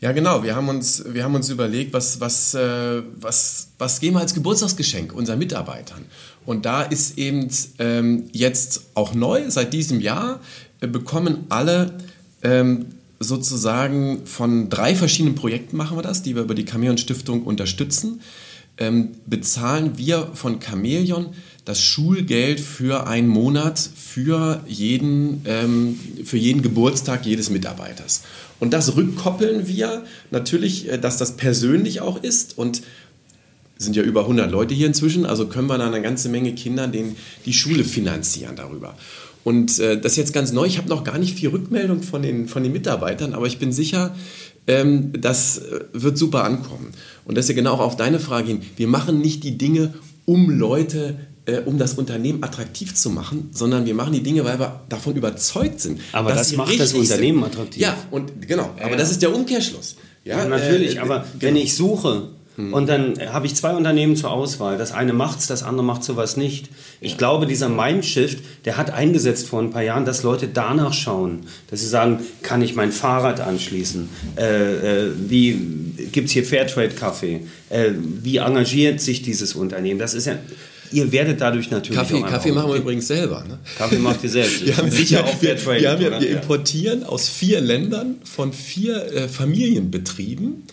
Ja, 0.02 0.10
genau. 0.10 0.42
Wir 0.42 0.56
haben 0.56 0.68
uns, 0.68 1.04
wir 1.06 1.22
haben 1.22 1.36
uns 1.36 1.48
überlegt, 1.48 1.92
was, 1.92 2.18
was, 2.18 2.54
äh, 2.54 3.02
was, 3.20 3.68
was 3.78 4.00
geben 4.00 4.16
wir 4.16 4.20
als 4.20 4.34
Geburtstagsgeschenk 4.34 5.12
unseren 5.12 5.38
Mitarbeitern. 5.38 6.04
Und 6.44 6.66
da 6.66 6.82
ist 6.82 7.18
eben 7.18 7.48
ähm, 7.78 8.24
jetzt 8.32 8.86
auch 8.94 9.14
neu, 9.14 9.48
seit 9.48 9.72
diesem 9.72 10.00
Jahr, 10.00 10.40
äh, 10.80 10.88
bekommen 10.88 11.46
alle 11.50 11.98
ähm, 12.42 12.86
sozusagen 13.20 14.26
von 14.26 14.68
drei 14.68 14.96
verschiedenen 14.96 15.36
Projekten 15.36 15.76
machen 15.76 15.96
wir 15.96 16.02
das, 16.02 16.24
die 16.24 16.34
wir 16.34 16.42
über 16.42 16.56
die 16.56 16.64
Chameleon 16.64 16.98
Stiftung 16.98 17.44
unterstützen, 17.44 18.22
ähm, 18.78 19.10
bezahlen 19.26 19.98
wir 19.98 20.30
von 20.34 20.58
Chameleon 20.58 21.28
das 21.64 21.80
Schulgeld 21.82 22.60
für 22.60 23.06
einen 23.06 23.28
Monat 23.28 23.78
für 23.78 24.62
jeden, 24.66 25.42
ähm, 25.44 25.98
für 26.24 26.36
jeden 26.36 26.62
Geburtstag 26.62 27.24
jedes 27.24 27.50
Mitarbeiters. 27.50 28.22
Und 28.58 28.72
das 28.72 28.96
rückkoppeln 28.96 29.68
wir 29.68 30.04
natürlich, 30.30 30.88
äh, 30.90 30.98
dass 30.98 31.18
das 31.18 31.36
persönlich 31.36 32.00
auch 32.00 32.22
ist 32.22 32.58
und 32.58 32.82
sind 33.78 33.96
ja 33.96 34.02
über 34.02 34.22
100 34.22 34.50
Leute 34.50 34.74
hier 34.74 34.86
inzwischen, 34.86 35.26
also 35.26 35.46
können 35.46 35.68
wir 35.68 35.78
da 35.78 35.86
eine 35.86 36.02
ganze 36.02 36.28
Menge 36.28 36.54
Kindern 36.54 36.92
den, 36.92 37.16
die 37.46 37.52
Schule 37.52 37.84
finanzieren 37.84 38.56
darüber. 38.56 38.96
Und 39.44 39.78
äh, 39.80 40.00
das 40.00 40.12
ist 40.12 40.18
jetzt 40.18 40.32
ganz 40.32 40.52
neu. 40.52 40.66
Ich 40.66 40.78
habe 40.78 40.88
noch 40.88 41.04
gar 41.04 41.18
nicht 41.18 41.36
viel 41.36 41.48
Rückmeldung 41.48 42.02
von 42.02 42.22
den, 42.22 42.46
von 42.48 42.62
den 42.62 42.72
Mitarbeitern, 42.72 43.32
aber 43.32 43.46
ich 43.46 43.58
bin 43.58 43.72
sicher, 43.72 44.14
ähm, 44.66 45.12
das 45.20 45.58
äh, 45.58 45.80
wird 45.92 46.16
super 46.16 46.44
ankommen. 46.44 46.92
Und 47.24 47.36
das 47.36 47.46
ist 47.46 47.48
ja 47.50 47.54
genau 47.56 47.74
auch 47.74 47.80
auf 47.80 47.96
deine 47.96 48.20
Frage 48.20 48.48
hin. 48.48 48.62
Wir 48.76 48.86
machen 48.86 49.20
nicht 49.20 49.42
die 49.42 49.58
Dinge, 49.58 49.94
um 50.24 50.50
Leute 50.50 51.18
äh, 51.46 51.58
um 51.60 51.78
das 51.78 51.94
Unternehmen 51.94 52.42
attraktiv 52.42 52.94
zu 52.94 53.10
machen, 53.10 53.50
sondern 53.52 53.86
wir 53.86 53.94
machen 53.94 54.12
die 54.12 54.22
Dinge, 54.22 54.44
weil 54.44 54.58
wir 54.58 54.80
davon 54.88 55.16
überzeugt 55.16 55.80
sind. 55.80 56.00
Aber 56.12 56.32
das 56.32 56.52
macht 56.56 56.78
das 56.78 56.94
Unternehmen 56.94 57.42
sind. 57.42 57.52
attraktiv. 57.52 57.82
Ja, 57.82 57.96
und 58.10 58.46
genau. 58.46 58.70
Aber 58.80 58.92
ja. 58.92 58.96
das 58.96 59.10
ist 59.10 59.22
der 59.22 59.34
Umkehrschluss. 59.34 59.96
Ja, 60.24 60.38
ja 60.38 60.44
natürlich. 60.48 60.96
Äh, 60.96 61.00
aber 61.00 61.20
genau. 61.20 61.30
wenn 61.40 61.56
ich 61.56 61.74
suche 61.74 62.28
hm. 62.56 62.72
Und 62.74 62.88
dann 62.88 63.14
habe 63.32 63.46
ich 63.46 63.54
zwei 63.54 63.74
Unternehmen 63.74 64.14
zur 64.16 64.30
Auswahl. 64.30 64.76
Das 64.76 64.92
eine 64.92 65.12
macht's, 65.12 65.46
das 65.46 65.62
andere 65.62 65.84
macht 65.84 66.04
sowas 66.04 66.36
nicht. 66.36 66.68
Ich 67.00 67.16
glaube, 67.16 67.46
dieser 67.46 67.68
Mindshift, 67.68 68.38
der 68.66 68.76
hat 68.76 68.90
eingesetzt 68.90 69.46
vor 69.46 69.60
ein 69.60 69.70
paar 69.70 69.82
Jahren, 69.82 70.04
dass 70.04 70.22
Leute 70.22 70.48
danach 70.48 70.92
schauen, 70.92 71.46
dass 71.70 71.80
sie 71.80 71.86
sagen, 71.86 72.20
kann 72.42 72.60
ich 72.60 72.74
mein 72.74 72.92
Fahrrad 72.92 73.40
anschließen? 73.40 74.08
Äh, 74.36 75.04
äh, 75.06 75.12
wie 75.28 75.54
gibt's 76.12 76.32
hier 76.32 76.44
Fairtrade-Kaffee? 76.44 77.40
Äh, 77.70 77.92
wie 78.22 78.36
engagiert 78.36 79.00
sich 79.00 79.22
dieses 79.22 79.54
Unternehmen? 79.54 79.98
Das 79.98 80.12
ist 80.12 80.26
ja 80.26 80.34
ihr 80.92 81.10
werdet 81.12 81.40
dadurch 81.40 81.70
natürlich 81.70 81.98
Kaffee, 81.98 82.20
Kaffee 82.22 82.52
machen 82.52 82.70
wir 82.70 82.76
übrigens 82.76 83.06
selber. 83.06 83.44
Ne? 83.48 83.58
Kaffee 83.76 83.98
macht 83.98 84.22
ihr 84.22 84.30
selbst. 84.30 84.66
wir 84.66 84.76
haben, 84.76 84.90
sicher 84.90 85.24
auch 85.24 85.36
Fair 85.36 85.56
Trade. 85.56 85.80
Wir, 85.80 85.90
haben, 85.90 86.00
wir, 86.00 86.20
wir 86.20 86.30
importieren 86.30 87.04
aus 87.04 87.28
vier 87.28 87.60
Ländern 87.60 88.16
von 88.24 88.52
vier 88.52 89.12
äh, 89.12 89.28
Familienbetrieben 89.28 90.64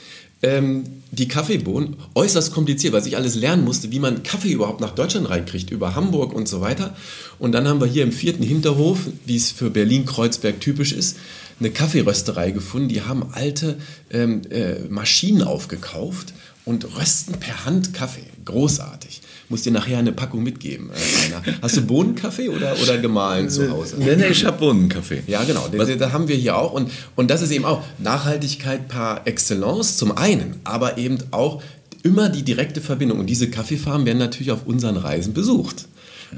ähm, 0.41 0.83
die 1.11 1.27
Kaffeebohnen 1.27 1.97
äußerst 2.15 2.53
kompliziert, 2.53 2.93
weil 2.93 3.05
ich 3.05 3.17
alles 3.17 3.35
lernen 3.35 3.65
musste, 3.65 3.91
wie 3.91 3.99
man 3.99 4.23
Kaffee 4.23 4.51
überhaupt 4.51 4.79
nach 4.79 4.95
Deutschland 4.95 5.29
reinkriegt, 5.29 5.71
über 5.71 5.95
Hamburg 5.95 6.33
und 6.33 6.47
so 6.47 6.61
weiter. 6.61 6.95
Und 7.39 7.51
dann 7.51 7.67
haben 7.67 7.81
wir 7.81 7.87
hier 7.87 8.03
im 8.03 8.11
vierten 8.11 8.43
Hinterhof, 8.43 8.99
wie 9.25 9.35
es 9.35 9.51
für 9.51 9.69
Berlin-Kreuzberg 9.69 10.61
typisch 10.61 10.93
ist, 10.93 11.17
eine 11.59 11.71
Kaffeerösterei 11.71 12.51
gefunden. 12.51 12.87
Die 12.87 13.01
haben 13.01 13.33
alte 13.33 13.77
ähm, 14.11 14.43
äh, 14.49 14.79
Maschinen 14.89 15.43
aufgekauft 15.43 16.33
und 16.69 16.85
rösten 16.95 17.33
per 17.39 17.65
Hand 17.65 17.93
Kaffee. 17.93 18.25
Großartig 18.45 19.21
muss 19.49 19.63
dir 19.63 19.71
nachher 19.71 19.97
eine 19.97 20.11
Packung 20.11 20.43
mitgeben. 20.43 20.91
Äh, 20.91 21.51
Hast 21.61 21.75
du 21.75 21.81
Bohnenkaffee 21.81 22.49
oder, 22.49 22.75
oder 22.81 22.99
gemahlen 22.99 23.49
zu 23.49 23.71
Hause? 23.71 23.95
Nee, 23.97 24.15
nee, 24.15 24.27
ich 24.27 24.45
habe 24.45 24.59
Bohnenkaffee. 24.59 25.23
Ja, 25.25 25.43
genau. 25.43 25.67
Den, 25.67 26.13
haben 26.13 26.27
wir 26.27 26.35
hier 26.35 26.55
auch. 26.55 26.71
Und, 26.71 26.91
und 27.15 27.31
das 27.31 27.41
ist 27.41 27.49
eben 27.51 27.65
auch 27.65 27.83
Nachhaltigkeit 27.97 28.87
par 28.87 29.25
excellence 29.25 29.97
zum 29.97 30.15
einen, 30.15 30.57
aber 30.63 30.99
eben 30.99 31.17
auch 31.31 31.63
immer 32.03 32.29
die 32.29 32.43
direkte 32.43 32.79
Verbindung. 32.79 33.19
Und 33.19 33.25
diese 33.25 33.49
Kaffeefarmen 33.49 34.05
werden 34.05 34.19
natürlich 34.19 34.51
auf 34.51 34.67
unseren 34.67 34.97
Reisen 34.97 35.33
besucht. 35.33 35.87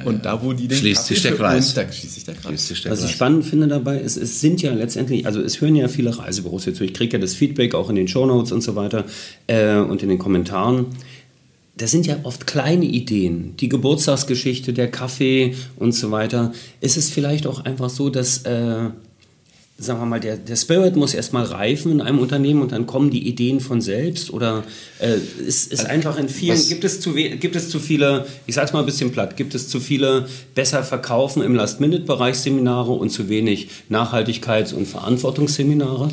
Und 0.05 0.25
da, 0.25 0.41
wo 0.41 0.53
die 0.53 0.67
den 0.67 0.77
schließt 0.77 1.05
sich 1.05 1.21
der 1.21 1.35
Kreis. 1.35 1.65
Uns, 1.67 1.73
da 1.73 1.91
schließt 1.91 2.13
sich 2.15 2.23
der 2.23 2.35
Kreis. 2.35 2.67
Sich 2.67 2.81
der 2.81 2.91
Was 2.91 3.03
ich 3.03 3.11
spannend 3.11 3.45
finde 3.45 3.67
dabei 3.67 3.99
ist, 3.99 4.17
es 4.17 4.39
sind 4.39 4.61
ja 4.61 4.73
letztendlich, 4.73 5.25
also 5.25 5.41
es 5.41 5.59
hören 5.59 5.75
ja 5.75 5.87
viele 5.87 6.17
Reisebüros 6.17 6.65
jetzt, 6.65 6.79
ich 6.79 6.93
kriege 6.93 7.13
ja 7.13 7.19
das 7.19 7.33
Feedback 7.33 7.75
auch 7.75 7.89
in 7.89 7.95
den 7.95 8.07
Shownotes 8.07 8.51
und 8.51 8.61
so 8.61 8.75
weiter 8.75 9.05
äh, 9.47 9.75
und 9.75 10.01
in 10.03 10.09
den 10.09 10.17
Kommentaren 10.17 10.87
das 11.77 11.91
sind 11.91 12.05
ja 12.05 12.17
oft 12.23 12.47
kleine 12.47 12.85
Ideen. 12.85 13.55
Die 13.57 13.69
Geburtstagsgeschichte, 13.69 14.73
der 14.73 14.91
Kaffee 14.91 15.55
und 15.77 15.93
so 15.93 16.11
weiter. 16.11 16.53
Ist 16.79 16.97
es 16.97 17.09
vielleicht 17.09 17.47
auch 17.47 17.65
einfach 17.65 17.89
so, 17.89 18.09
dass, 18.09 18.43
äh, 18.43 18.89
sagen 19.81 19.99
wir 19.99 20.05
mal, 20.05 20.19
der, 20.19 20.37
der 20.37 20.55
Spirit 20.55 20.95
muss 20.95 21.13
erstmal 21.13 21.43
reifen 21.45 21.91
in 21.91 22.01
einem 22.01 22.19
Unternehmen 22.19 22.61
und 22.61 22.71
dann 22.71 22.85
kommen 22.85 23.09
die 23.09 23.27
Ideen 23.27 23.59
von 23.59 23.81
selbst? 23.81 24.31
Oder 24.31 24.63
äh, 24.99 25.15
ist, 25.45 25.71
ist 25.71 25.79
also, 25.79 25.91
einfach 25.91 26.17
in 26.17 26.29
vielen, 26.29 26.59
gibt 26.67 26.83
es, 26.83 27.01
zu, 27.01 27.13
gibt 27.13 27.55
es 27.55 27.69
zu 27.69 27.79
viele, 27.79 28.25
ich 28.45 28.55
sag's 28.55 28.73
mal 28.73 28.79
ein 28.79 28.85
bisschen 28.85 29.11
platt, 29.11 29.37
gibt 29.37 29.55
es 29.55 29.67
zu 29.67 29.79
viele 29.79 30.27
besser 30.55 30.83
verkaufen 30.83 31.41
im 31.41 31.55
Last-Minute-Bereich 31.55 32.35
Seminare 32.35 32.91
und 32.91 33.09
zu 33.09 33.29
wenig 33.29 33.69
Nachhaltigkeits- 33.89 34.73
und 34.73 34.87
Verantwortungsseminare? 34.87 36.09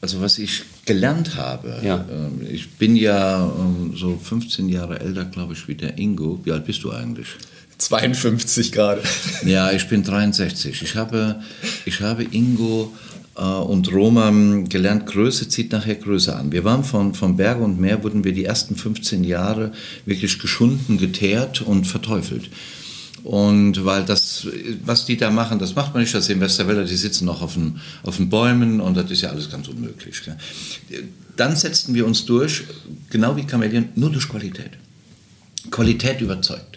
Also 0.00 0.20
was 0.20 0.38
ich 0.38 0.62
gelernt 0.84 1.36
habe, 1.36 1.80
ja. 1.82 2.04
Ähm, 2.10 2.46
ich 2.48 2.70
bin 2.76 2.94
ja 2.94 3.44
ähm, 3.44 3.94
so 3.96 4.16
15 4.16 4.68
Jahre 4.68 5.00
älter, 5.00 5.24
glaube 5.24 5.54
ich, 5.54 5.66
wie 5.66 5.74
der 5.74 5.98
Ingo. 5.98 6.40
Wie 6.44 6.52
alt 6.52 6.64
bist 6.66 6.84
du 6.84 6.92
eigentlich? 6.92 7.28
52 7.78 8.72
gerade. 8.72 9.02
Ja, 9.44 9.70
ich 9.70 9.88
bin 9.88 10.02
63. 10.02 10.82
Ich 10.82 10.96
habe, 10.96 11.40
ich 11.84 12.00
habe 12.00 12.24
Ingo 12.24 12.92
äh, 13.36 13.42
und 13.42 13.90
Roma 13.92 14.30
gelernt, 14.68 15.06
Größe 15.06 15.48
zieht 15.48 15.72
nachher 15.72 15.94
Größe 15.94 16.34
an. 16.34 16.52
Wir 16.52 16.64
waren 16.64 16.84
von, 16.84 17.14
von 17.14 17.36
Berge 17.36 17.62
und 17.62 17.80
Meer, 17.80 18.02
wurden 18.02 18.24
wir 18.24 18.32
die 18.32 18.44
ersten 18.44 18.76
15 18.76 19.24
Jahre 19.24 19.72
wirklich 20.04 20.38
geschunden, 20.38 20.98
geteert 20.98 21.62
und 21.62 21.86
verteufelt. 21.86 22.50
Und 23.24 23.84
weil 23.84 24.04
das, 24.04 24.46
was 24.84 25.04
die 25.04 25.16
da 25.16 25.30
machen, 25.30 25.58
das 25.58 25.74
macht 25.74 25.92
man 25.92 26.02
nicht. 26.02 26.14
Das 26.14 26.26
sehen 26.26 26.40
Westerwälder, 26.40 26.84
die 26.84 26.96
sitzen 26.96 27.24
noch 27.26 27.42
auf 27.42 27.54
den, 27.54 27.80
auf 28.02 28.16
den 28.16 28.28
Bäumen 28.28 28.80
und 28.80 28.96
das 28.96 29.10
ist 29.10 29.22
ja 29.22 29.30
alles 29.30 29.50
ganz 29.50 29.68
unmöglich. 29.68 30.22
Gell? 30.24 30.36
Dann 31.36 31.56
setzten 31.56 31.94
wir 31.94 32.06
uns 32.06 32.26
durch, 32.26 32.64
genau 33.10 33.36
wie 33.36 33.44
Kamelien, 33.44 33.90
nur 33.94 34.10
durch 34.10 34.28
Qualität. 34.28 34.70
Qualität 35.70 36.20
überzeugt. 36.20 36.67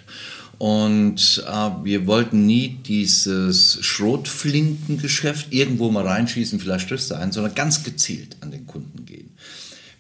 Und 0.62 1.44
äh, 1.48 1.70
wir 1.84 2.06
wollten 2.06 2.46
nie 2.46 2.78
dieses 2.86 3.84
Schrotflintengeschäft 3.84 5.52
irgendwo 5.52 5.90
mal 5.90 6.06
reinschießen, 6.06 6.60
vielleicht 6.60 6.86
stößt 6.86 7.10
er 7.10 7.20
ein, 7.20 7.32
sondern 7.32 7.56
ganz 7.56 7.84
gezielt 7.84 8.38
an 8.42 8.52
den 8.52 8.68
Kunden 8.68 9.04
gehen. 9.08 9.31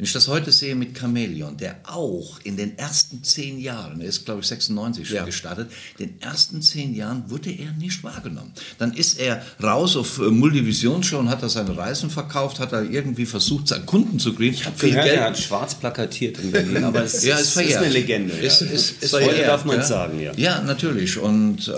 Wenn 0.01 0.07
ich 0.07 0.13
das 0.13 0.27
heute 0.29 0.51
sehe 0.51 0.73
mit 0.73 0.97
Chameleon, 0.99 1.57
der 1.57 1.75
auch 1.83 2.39
in 2.43 2.57
den 2.57 2.75
ersten 2.75 3.23
zehn 3.23 3.59
Jahren, 3.59 4.01
er 4.01 4.07
ist 4.07 4.25
glaube 4.25 4.41
ich 4.41 4.47
96 4.47 5.07
schon 5.07 5.17
ja. 5.17 5.25
gestartet, 5.25 5.69
in 5.99 6.07
den 6.07 6.21
ersten 6.23 6.63
zehn 6.63 6.95
Jahren 6.95 7.29
wurde 7.29 7.51
er 7.51 7.71
nicht 7.73 8.03
wahrgenommen. 8.03 8.51
Dann 8.79 8.93
ist 8.93 9.19
er 9.19 9.45
raus 9.61 9.95
auf 9.95 10.17
äh, 10.17 10.23
Multivision 10.23 11.03
schon, 11.03 11.29
hat 11.29 11.43
er 11.43 11.49
seine 11.49 11.77
Reisen 11.77 12.09
verkauft, 12.09 12.59
hat 12.59 12.73
er 12.73 12.81
irgendwie 12.81 13.27
versucht, 13.27 13.67
seinen 13.67 13.85
Kunden 13.85 14.17
zu 14.17 14.33
kriegen. 14.33 14.55
Ich 14.55 14.65
habe 14.65 14.75
gehört, 14.75 15.05
Geld. 15.05 15.17
er 15.19 15.25
hat 15.25 15.37
schwarz 15.37 15.75
plakatiert 15.75 16.39
in 16.39 16.51
Berlin, 16.51 16.83
aber 16.83 17.03
es, 17.03 17.23
ja, 17.23 17.37
ist, 17.37 17.55
ist, 17.55 17.75
eine 17.75 17.89
Legende. 17.89 18.33
Ja. 18.35 18.41
Ist, 18.41 18.61
ist, 18.63 19.03
ist 19.03 19.11
verehrt, 19.11 19.49
darf 19.49 19.65
man 19.65 19.75
ja. 19.77 19.83
sagen, 19.83 20.19
ja. 20.19 20.31
Ja, 20.35 20.63
natürlich. 20.63 21.19
Und 21.19 21.67
äh, 21.67 21.71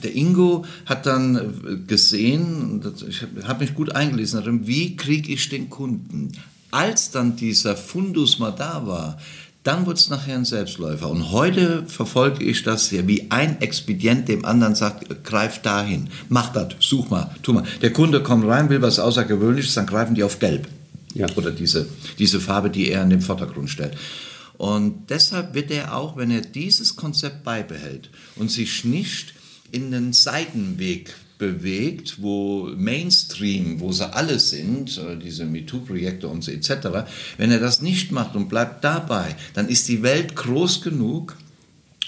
der 0.00 0.14
Ingo 0.14 0.64
hat 0.86 1.06
dann 1.06 1.84
gesehen, 1.88 2.84
ich 3.08 3.26
habe 3.48 3.64
mich 3.64 3.74
gut 3.74 3.96
eingelesen 3.96 4.38
darin, 4.38 4.68
wie 4.68 4.94
kriege 4.94 5.32
ich 5.32 5.48
den 5.48 5.68
Kunden 5.68 6.30
als 6.74 7.12
dann 7.12 7.36
dieser 7.36 7.76
Fundus 7.76 8.40
mal 8.40 8.50
da 8.50 8.86
war, 8.86 9.18
dann 9.62 9.86
wurde 9.86 9.98
es 9.98 10.10
nachher 10.10 10.34
ein 10.34 10.44
Selbstläufer. 10.44 11.08
Und 11.08 11.30
heute 11.30 11.84
verfolge 11.86 12.44
ich 12.44 12.64
das 12.64 12.90
ja 12.90 13.06
wie 13.06 13.30
ein 13.30 13.62
Expedient 13.62 14.28
dem 14.28 14.44
anderen 14.44 14.74
sagt, 14.74 15.24
greif 15.24 15.62
dahin, 15.62 16.10
mach 16.28 16.52
das, 16.52 16.74
such 16.80 17.08
mal, 17.08 17.34
tu 17.42 17.54
mal. 17.54 17.64
Der 17.80 17.92
Kunde 17.92 18.22
kommt 18.22 18.46
rein, 18.46 18.68
will 18.68 18.82
was 18.82 18.98
Außergewöhnliches, 18.98 19.74
dann 19.74 19.86
greifen 19.86 20.14
die 20.14 20.22
auf 20.24 20.38
Gelb. 20.38 20.68
Ja. 21.14 21.28
Oder 21.36 21.52
diese, 21.52 21.88
diese 22.18 22.40
Farbe, 22.40 22.70
die 22.70 22.90
er 22.90 23.04
in 23.04 23.10
den 23.10 23.20
Vordergrund 23.22 23.70
stellt. 23.70 23.96
Und 24.58 25.10
deshalb 25.10 25.54
wird 25.54 25.70
er 25.70 25.96
auch, 25.96 26.16
wenn 26.16 26.30
er 26.30 26.40
dieses 26.40 26.96
Konzept 26.96 27.44
beibehält 27.44 28.10
und 28.36 28.50
sich 28.50 28.84
nicht 28.84 29.32
in 29.70 29.92
den 29.92 30.12
Seitenweg 30.12 31.14
bewegt, 31.38 32.22
wo 32.22 32.70
Mainstream, 32.76 33.80
wo 33.80 33.92
sie 33.92 34.12
alle 34.12 34.38
sind, 34.38 34.98
äh, 34.98 35.16
diese 35.16 35.44
MeToo-Projekte 35.44 36.28
und 36.28 36.44
so 36.44 36.50
etc., 36.50 37.06
wenn 37.36 37.50
er 37.50 37.60
das 37.60 37.82
nicht 37.82 38.12
macht 38.12 38.36
und 38.36 38.48
bleibt 38.48 38.84
dabei, 38.84 39.34
dann 39.54 39.68
ist 39.68 39.88
die 39.88 40.02
Welt 40.02 40.36
groß 40.36 40.82
genug 40.82 41.36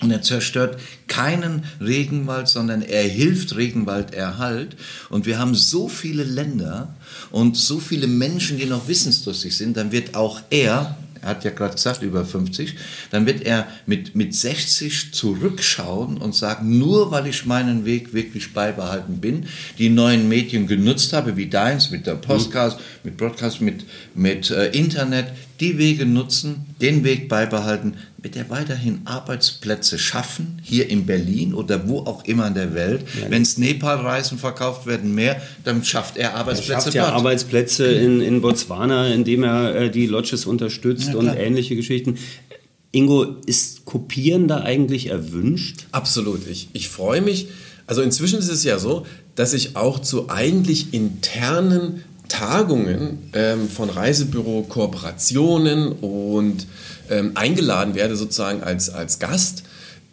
und 0.02 0.10
er 0.10 0.22
zerstört 0.22 0.78
keinen 1.08 1.64
Regenwald, 1.80 2.48
sondern 2.48 2.82
er 2.82 3.04
hilft 3.04 3.56
Regenwalderhalt. 3.56 4.76
Und 5.08 5.24
wir 5.24 5.38
haben 5.38 5.54
so 5.54 5.88
viele 5.88 6.22
Länder 6.22 6.94
und 7.30 7.56
so 7.56 7.80
viele 7.80 8.06
Menschen, 8.06 8.58
die 8.58 8.66
noch 8.66 8.88
wissensdurstig 8.88 9.56
sind, 9.56 9.76
dann 9.76 9.92
wird 9.92 10.14
auch 10.14 10.42
er 10.50 10.98
er 11.22 11.31
hat 11.31 11.44
ja 11.44 11.50
gerade 11.50 11.74
gesagt, 11.74 12.02
über 12.02 12.24
50, 12.24 12.74
dann 13.11 13.26
wird 13.26 13.42
er 13.42 13.66
mit, 13.87 14.14
mit 14.14 14.35
60 14.35 15.12
zurückschauen 15.12 16.18
und 16.18 16.35
sagen, 16.35 16.79
nur 16.79 17.11
weil 17.11 17.26
ich 17.26 17.46
meinen 17.46 17.85
Weg 17.85 18.12
wirklich 18.12 18.52
beibehalten 18.52 19.18
bin, 19.20 19.46
die 19.79 19.88
neuen 19.88 20.29
Medien 20.29 20.66
genutzt 20.66 21.12
habe, 21.12 21.37
wie 21.37 21.46
deins, 21.46 21.90
mit 21.90 22.07
der 22.07 22.14
Podcast, 22.14 22.79
mit 23.05 23.16
Broadcast, 23.16 23.61
mit, 23.61 23.85
mit 24.14 24.50
äh, 24.50 24.68
Internet, 24.70 25.26
die 25.61 25.79
Wege 25.79 26.07
nutzen, 26.07 26.66
den 26.81 27.05
Weg 27.05 27.29
beibehalten, 27.29 27.94
wird 28.26 28.34
er 28.34 28.50
weiterhin 28.50 29.02
Arbeitsplätze 29.04 30.00
schaffen, 30.00 30.60
hier 30.60 30.90
in 30.90 31.06
Berlin 31.06 31.54
oder 31.54 31.88
wo 31.88 32.00
auch 32.00 32.24
immer 32.24 32.48
in 32.48 32.54
der 32.54 32.74
Welt. 32.74 33.02
Ja, 33.22 33.30
Wenn 33.30 33.42
es 33.42 33.56
Nepal-Reisen 33.56 34.36
verkauft 34.36 34.86
werden 34.86 35.14
mehr, 35.14 35.40
dann 35.62 35.84
schafft 35.84 36.16
er 36.16 36.34
Arbeitsplätze. 36.34 36.72
Er 36.72 36.80
schafft 36.80 36.94
ja 36.94 37.04
dort. 37.04 37.14
Arbeitsplätze 37.14 37.86
in, 37.86 38.20
in 38.20 38.40
Botswana, 38.40 39.14
indem 39.14 39.44
er 39.44 39.76
äh, 39.76 39.90
die 39.90 40.08
Lodges 40.08 40.44
unterstützt 40.44 41.10
ja, 41.10 41.14
und 41.14 41.28
ähnliche 41.28 41.76
Geschichten. 41.76 42.18
Ingo, 42.90 43.22
ist 43.46 43.84
Kopieren 43.84 44.48
da 44.48 44.62
eigentlich 44.62 45.06
erwünscht? 45.06 45.86
Absolut. 45.92 46.48
Ich, 46.50 46.70
ich 46.72 46.88
freue 46.88 47.20
mich. 47.20 47.46
Also 47.86 48.02
inzwischen 48.02 48.40
ist 48.40 48.48
es 48.48 48.64
ja 48.64 48.80
so, 48.80 49.06
dass 49.36 49.52
ich 49.52 49.76
auch 49.76 50.00
zu 50.00 50.30
eigentlich 50.30 50.92
internen 50.92 52.02
Tagungen 52.28 53.30
ähm, 53.34 53.68
von 53.68 53.88
Reisebüro-Kooperationen 53.88 55.92
und 55.92 56.66
ähm, 57.11 57.33
eingeladen 57.35 57.95
werde 57.95 58.16
sozusagen 58.16 58.62
als, 58.62 58.90
als 58.90 59.19
Gast, 59.19 59.64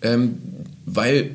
ähm, 0.01 0.37
weil 0.85 1.31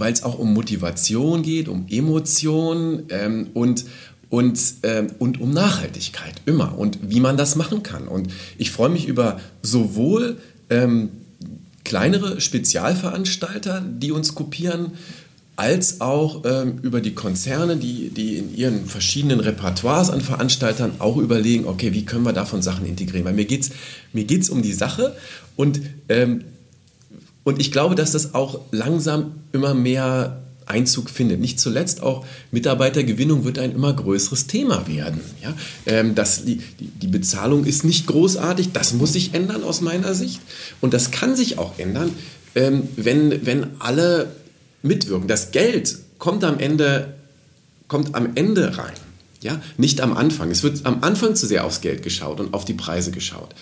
es 0.00 0.22
auch 0.22 0.38
um 0.38 0.54
Motivation 0.54 1.42
geht, 1.42 1.68
um 1.68 1.86
Emotion 1.88 3.04
ähm, 3.08 3.48
und, 3.54 3.84
und, 4.30 4.60
ähm, 4.82 5.08
und 5.18 5.40
um 5.40 5.52
Nachhaltigkeit 5.52 6.34
immer 6.46 6.78
und 6.78 6.98
wie 7.02 7.20
man 7.20 7.36
das 7.36 7.56
machen 7.56 7.82
kann. 7.82 8.08
Und 8.08 8.28
ich 8.58 8.70
freue 8.70 8.90
mich 8.90 9.06
über 9.06 9.40
sowohl 9.62 10.36
ähm, 10.70 11.10
kleinere 11.84 12.40
Spezialveranstalter, 12.40 13.82
die 13.82 14.12
uns 14.12 14.34
kopieren, 14.34 14.92
als 15.58 16.00
auch 16.00 16.44
ähm, 16.44 16.78
über 16.82 17.00
die 17.00 17.14
Konzerne, 17.14 17.76
die, 17.76 18.10
die 18.10 18.36
in 18.36 18.56
ihren 18.56 18.86
verschiedenen 18.86 19.40
Repertoires 19.40 20.08
an 20.08 20.20
Veranstaltern 20.20 20.92
auch 21.00 21.16
überlegen, 21.16 21.66
okay, 21.66 21.92
wie 21.92 22.04
können 22.04 22.22
wir 22.22 22.32
davon 22.32 22.62
Sachen 22.62 22.86
integrieren? 22.86 23.24
Weil 23.24 23.32
mir 23.32 23.44
geht 23.44 23.62
es 23.62 23.70
mir 24.12 24.22
geht's 24.22 24.50
um 24.50 24.62
die 24.62 24.72
Sache 24.72 25.16
und, 25.56 25.80
ähm, 26.08 26.44
und 27.42 27.60
ich 27.60 27.72
glaube, 27.72 27.96
dass 27.96 28.12
das 28.12 28.34
auch 28.34 28.60
langsam 28.70 29.32
immer 29.50 29.74
mehr 29.74 30.44
Einzug 30.66 31.10
findet. 31.10 31.40
Nicht 31.40 31.58
zuletzt 31.58 32.04
auch 32.04 32.24
Mitarbeitergewinnung 32.52 33.44
wird 33.44 33.58
ein 33.58 33.72
immer 33.72 33.92
größeres 33.92 34.46
Thema 34.46 34.86
werden. 34.86 35.20
Ja? 35.42 35.54
Ähm, 35.86 36.14
das, 36.14 36.44
die, 36.44 36.62
die 36.78 37.08
Bezahlung 37.08 37.64
ist 37.64 37.84
nicht 37.84 38.06
großartig, 38.06 38.70
das 38.70 38.92
muss 38.92 39.12
sich 39.12 39.34
ändern 39.34 39.64
aus 39.64 39.80
meiner 39.80 40.14
Sicht 40.14 40.40
und 40.80 40.94
das 40.94 41.10
kann 41.10 41.34
sich 41.34 41.58
auch 41.58 41.80
ändern, 41.80 42.12
ähm, 42.54 42.84
wenn, 42.94 43.44
wenn 43.44 43.80
alle 43.80 44.28
mitwirken. 44.82 45.28
Das 45.28 45.50
Geld 45.50 45.98
kommt 46.18 46.44
am 46.44 46.58
Ende, 46.58 47.14
kommt 47.86 48.14
am 48.14 48.30
Ende 48.34 48.78
rein. 48.78 48.94
Ja, 49.40 49.60
nicht 49.76 50.00
am 50.00 50.16
Anfang. 50.16 50.50
Es 50.50 50.64
wird 50.64 50.84
am 50.84 51.04
Anfang 51.04 51.36
zu 51.36 51.46
sehr 51.46 51.64
aufs 51.64 51.80
Geld 51.80 52.02
geschaut 52.02 52.40
und 52.40 52.54
auf 52.54 52.64
die 52.64 52.74
Preise 52.74 53.12
geschaut. 53.12 53.54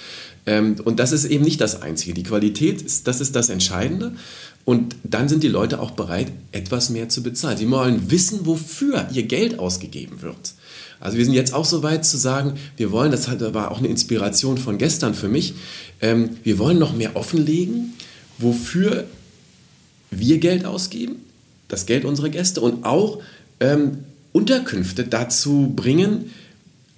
Ähm, 0.47 0.77
und 0.85 0.99
das 0.99 1.13
ist 1.13 1.27
eben 1.27 1.45
nicht 1.45 1.61
das 1.61 1.83
Einzige. 1.83 2.15
Die 2.15 2.23
Qualität, 2.23 2.81
ist, 2.81 3.07
das 3.07 3.21
ist 3.21 3.37
das 3.37 3.51
Entscheidende. 3.51 4.13
Und 4.65 4.97
dann 5.05 5.29
sind 5.29 5.43
die 5.43 5.49
Leute 5.49 5.81
auch 5.81 5.91
bereit, 5.91 6.33
etwas 6.53 6.89
mehr 6.89 7.09
zu 7.09 7.23
bezahlen. 7.23 7.59
Sie 7.59 7.71
wollen 7.71 8.11
wissen, 8.11 8.47
wofür 8.47 9.07
ihr 9.13 9.25
Geld 9.25 9.59
ausgegeben 9.59 10.23
wird. 10.23 10.55
Also 10.99 11.19
wir 11.19 11.25
sind 11.25 11.35
jetzt 11.35 11.53
auch 11.53 11.65
so 11.65 11.83
weit 11.83 12.05
zu 12.05 12.17
sagen, 12.17 12.55
wir 12.77 12.91
wollen, 12.91 13.11
das 13.13 13.29
war 13.29 13.71
auch 13.71 13.79
eine 13.79 13.89
Inspiration 13.89 14.57
von 14.57 14.79
gestern 14.79 15.15
für 15.15 15.29
mich, 15.29 15.55
ähm, 16.01 16.39
wir 16.43 16.59
wollen 16.59 16.79
noch 16.79 16.97
mehr 16.97 17.17
offenlegen, 17.17 17.93
wofür 18.39 19.05
wir 20.19 20.39
Geld 20.39 20.65
ausgeben, 20.65 21.17
das 21.69 21.87
Geld 21.87 22.05
unserer 22.05 22.29
Gäste 22.29 22.61
und 22.61 22.85
auch 22.85 23.21
ähm, 23.61 23.99
Unterkünfte 24.33 25.05
dazu 25.05 25.73
bringen, 25.75 26.31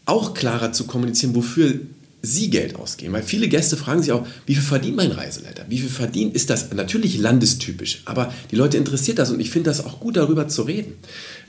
auch 0.05 0.35
klarer 0.35 0.73
zu 0.73 0.87
kommunizieren, 0.87 1.35
wofür 1.35 1.81
sie 2.23 2.51
Geld 2.51 2.77
ausgeben. 2.77 3.13
Weil 3.13 3.23
viele 3.23 3.49
Gäste 3.49 3.77
fragen 3.77 4.03
sich 4.03 4.13
auch, 4.13 4.27
wie 4.47 4.55
viel 4.55 4.65
verdient 4.65 4.97
mein 4.97 5.13
Reiseleiter? 5.13 5.65
Wie 5.69 5.79
viel 5.79 5.89
verdient? 5.89 6.35
Ist 6.35 6.51
das 6.51 6.73
natürlich 6.73 7.19
landestypisch, 7.19 8.03
aber 8.07 8.33
die 8.51 8.57
Leute 8.57 8.77
interessiert 8.77 9.19
das 9.19 9.31
und 9.31 9.41
ich 9.41 9.51
finde 9.51 9.71
das 9.71 9.85
auch 9.85 10.01
gut, 10.01 10.17
darüber 10.17 10.49
zu 10.49 10.63
reden. 10.63 10.95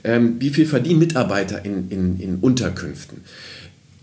Ähm, 0.04 0.36
wie 0.38 0.50
viel 0.50 0.66
verdienen 0.66 1.00
Mitarbeiter 1.00 1.64
in, 1.64 1.90
in, 1.90 2.20
in 2.20 2.36
Unterkünften? 2.36 3.18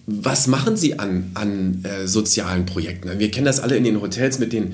Was 0.07 0.47
machen 0.47 0.77
sie 0.77 0.99
an, 0.99 1.31
an 1.33 1.83
äh, 1.83 2.07
sozialen 2.07 2.65
Projekten? 2.65 3.19
Wir 3.19 3.31
kennen 3.31 3.45
das 3.45 3.59
alle 3.59 3.77
in 3.77 3.83
den 3.83 4.01
Hotels 4.01 4.39
mit 4.39 4.53
den 4.53 4.73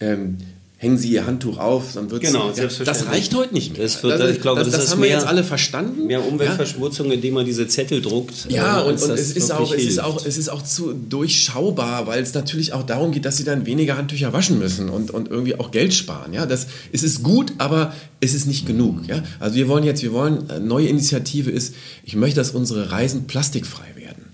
ähm, 0.00 0.38
hängen 0.84 0.98
Sie 0.98 1.12
Ihr 1.12 1.26
Handtuch 1.26 1.58
auf, 1.58 1.94
dann 1.94 2.10
wird 2.10 2.22
genau, 2.22 2.52
ja, 2.54 2.66
Das 2.84 3.06
reicht 3.06 3.34
heute 3.34 3.54
nicht 3.54 3.72
mehr. 3.72 3.82
Das, 3.82 4.02
wird, 4.02 4.20
das, 4.20 4.30
ich 4.30 4.40
glaube, 4.40 4.60
das, 4.60 4.70
das, 4.70 4.82
das 4.82 4.90
haben 4.92 5.00
mehr, 5.00 5.08
wir 5.08 5.16
jetzt 5.16 5.26
alle 5.26 5.42
verstanden. 5.42 6.06
Mehr 6.06 6.24
Umweltverschmutzung, 6.24 7.06
ja? 7.08 7.14
indem 7.14 7.34
man 7.34 7.46
diese 7.46 7.66
Zettel 7.66 8.02
druckt. 8.02 8.50
Ja, 8.50 8.82
äh, 8.82 8.84
und, 8.84 9.02
und 9.02 9.10
es, 9.10 9.32
ist 9.32 9.50
auch, 9.50 9.72
es, 9.72 9.82
ist 9.82 9.98
auch, 9.98 10.24
es 10.24 10.36
ist 10.36 10.50
auch 10.50 10.62
zu 10.62 10.92
durchschaubar, 10.92 12.06
weil 12.06 12.22
es 12.22 12.34
natürlich 12.34 12.74
auch 12.74 12.82
darum 12.82 13.12
geht, 13.12 13.24
dass 13.24 13.38
Sie 13.38 13.44
dann 13.44 13.64
weniger 13.64 13.96
Handtücher 13.96 14.34
waschen 14.34 14.58
müssen 14.58 14.90
und, 14.90 15.10
und 15.10 15.30
irgendwie 15.30 15.58
auch 15.58 15.70
Geld 15.70 15.94
sparen. 15.94 16.34
Ja, 16.34 16.44
das, 16.44 16.66
es 16.92 17.02
ist 17.02 17.22
gut, 17.22 17.54
aber 17.56 17.94
es 18.20 18.34
ist 18.34 18.46
nicht 18.46 18.66
genug. 18.66 19.08
Ja? 19.08 19.22
Also 19.40 19.56
wir 19.56 19.68
wollen 19.68 19.84
jetzt, 19.84 20.02
wir 20.02 20.12
wollen, 20.12 20.50
eine 20.50 20.64
neue 20.64 20.88
Initiative 20.88 21.50
ist, 21.50 21.74
ich 22.04 22.14
möchte, 22.14 22.36
dass 22.36 22.50
unsere 22.50 22.90
Reisen 22.90 23.26
plastikfrei 23.26 23.96
werden. 23.96 24.26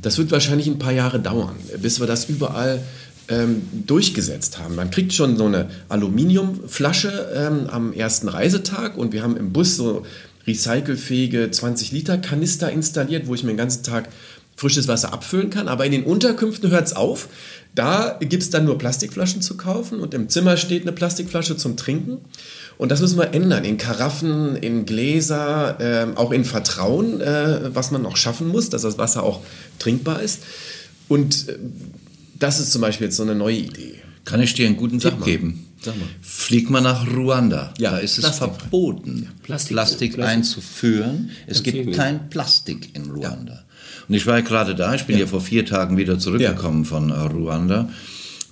Das 0.00 0.16
wird 0.16 0.30
wahrscheinlich 0.30 0.66
ein 0.66 0.78
paar 0.78 0.92
Jahre 0.92 1.20
dauern, 1.20 1.56
bis 1.82 2.00
wir 2.00 2.06
das 2.06 2.26
überall 2.26 2.80
ähm, 3.28 3.62
durchgesetzt 3.86 4.58
haben. 4.58 4.74
Man 4.74 4.90
kriegt 4.90 5.12
schon 5.12 5.36
so 5.36 5.46
eine 5.46 5.70
Aluminiumflasche 5.88 7.32
ähm, 7.34 7.68
am 7.70 7.92
ersten 7.92 8.28
Reisetag 8.28 8.96
und 8.96 9.12
wir 9.12 9.22
haben 9.22 9.36
im 9.36 9.52
Bus 9.52 9.76
so 9.76 10.04
recycelfähige 10.46 11.50
20 11.50 11.92
Liter 11.92 12.18
Kanister 12.18 12.70
installiert, 12.70 13.26
wo 13.26 13.34
ich 13.34 13.42
mir 13.42 13.52
den 13.52 13.56
ganzen 13.56 13.82
Tag 13.82 14.08
frisches 14.56 14.88
Wasser 14.88 15.12
abfüllen 15.12 15.50
kann. 15.50 15.68
Aber 15.68 15.86
in 15.86 15.92
den 15.92 16.04
Unterkünften 16.04 16.70
hört 16.70 16.86
es 16.86 16.92
auf. 16.94 17.28
Da 17.74 18.18
gibt 18.20 18.42
es 18.42 18.50
dann 18.50 18.64
nur 18.66 18.78
Plastikflaschen 18.78 19.42
zu 19.42 19.56
kaufen 19.56 19.98
und 19.98 20.14
im 20.14 20.28
Zimmer 20.28 20.56
steht 20.56 20.82
eine 20.82 20.92
Plastikflasche 20.92 21.56
zum 21.56 21.76
Trinken. 21.76 22.18
Und 22.78 22.92
das 22.92 23.00
müssen 23.00 23.18
wir 23.18 23.34
ändern 23.34 23.64
in 23.64 23.78
Karaffen, 23.78 24.54
in 24.56 24.84
Gläser, 24.84 25.80
äh, 25.80 26.06
auch 26.16 26.30
in 26.30 26.44
Vertrauen, 26.44 27.20
äh, 27.20 27.74
was 27.74 27.90
man 27.90 28.02
noch 28.02 28.16
schaffen 28.16 28.48
muss, 28.48 28.70
dass 28.70 28.82
das 28.82 28.96
Wasser 28.96 29.24
auch 29.24 29.40
trinkbar 29.80 30.22
ist. 30.22 30.42
Und 31.08 31.48
äh, 31.48 31.58
das 32.38 32.60
ist 32.60 32.72
zum 32.72 32.80
Beispiel 32.80 33.06
jetzt 33.06 33.16
so 33.16 33.22
eine 33.22 33.34
neue 33.34 33.56
Idee. 33.56 33.96
Kann 34.24 34.40
ich 34.40 34.54
dir 34.54 34.66
einen 34.66 34.76
guten 34.76 34.98
Tipp 34.98 35.18
mal. 35.18 35.24
geben? 35.24 35.66
Sag 35.80 35.98
mal. 35.98 36.06
Flieg 36.22 36.70
mal 36.70 36.80
nach 36.80 37.06
Ruanda. 37.06 37.74
Ja, 37.78 37.90
da 37.92 37.98
ist 37.98 38.18
es 38.18 38.24
Plastik. 38.24 38.52
verboten, 38.60 39.22
ja, 39.24 39.30
Plastik, 39.42 39.74
Plastik, 39.74 40.14
Plastik, 40.14 40.36
einzuführen. 40.36 41.30
Es 41.46 41.62
gibt 41.62 41.94
kein 41.94 42.30
Plastik 42.30 42.96
in 42.96 43.10
Ruanda. 43.10 43.52
Ja. 43.52 43.64
Und 44.08 44.14
ich 44.14 44.26
war 44.26 44.38
ja 44.38 44.44
gerade 44.44 44.74
da, 44.74 44.94
ich 44.94 45.04
bin 45.04 45.16
ja. 45.16 45.22
ja 45.22 45.26
vor 45.26 45.40
vier 45.40 45.66
Tagen 45.66 45.96
wieder 45.96 46.18
zurückgekommen 46.18 46.84
von 46.84 47.10
äh, 47.10 47.14
Ruanda. 47.14 47.90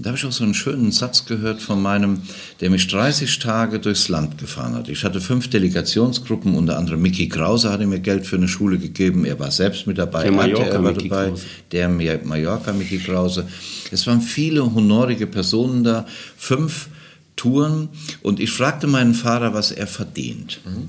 Da 0.03 0.09
habe 0.09 0.19
ich 0.19 0.25
auch 0.25 0.33
so 0.33 0.43
einen 0.43 0.55
schönen 0.55 0.91
Satz 0.91 1.27
gehört 1.27 1.63
von 1.63 1.81
meinem, 1.81 2.23
der 2.61 2.71
mich 2.71 2.89
30 2.89 3.39
Tage 3.39 3.79
durchs 3.79 4.09
Land 4.09 4.37
gefahren 4.37 4.75
hat. 4.75 4.89
Ich 4.89 5.05
hatte 5.05 5.21
fünf 5.21 5.49
Delegationsgruppen, 5.49 6.57
unter 6.57 6.77
anderem 6.77 7.01
Mickey 7.01 7.29
Krause 7.29 7.71
hatte 7.71 7.87
mir 7.87 8.01
Geld 8.01 8.27
für 8.27 8.35
eine 8.35 8.49
Schule 8.49 8.79
gegeben. 8.79 9.25
Er 9.25 9.39
war 9.39 9.53
selbst 9.53 9.87
mit 9.87 9.99
dabei. 9.99 10.25
Der 10.25 10.33
Mallorca 10.33 10.83
war 10.83 10.93
Mickey 10.93 11.09
dabei. 11.09 11.29
Krause. 11.29 11.45
Der 11.71 11.89
Mallorca 11.89 12.73
Mickey 12.73 12.99
Krause. 12.99 13.47
Es 13.93 14.05
waren 14.09 14.21
viele 14.21 14.75
honorige 14.75 15.29
Personen 15.29 15.85
da, 15.85 16.05
fünf 16.37 16.89
Touren. 17.37 17.89
Und 18.23 18.41
ich 18.41 18.51
fragte 18.51 18.89
meinen 18.89 19.15
Fahrer, 19.15 19.55
was 19.55 19.71
er 19.71 19.87
verdient. 19.87 20.61
Mhm. 20.65 20.89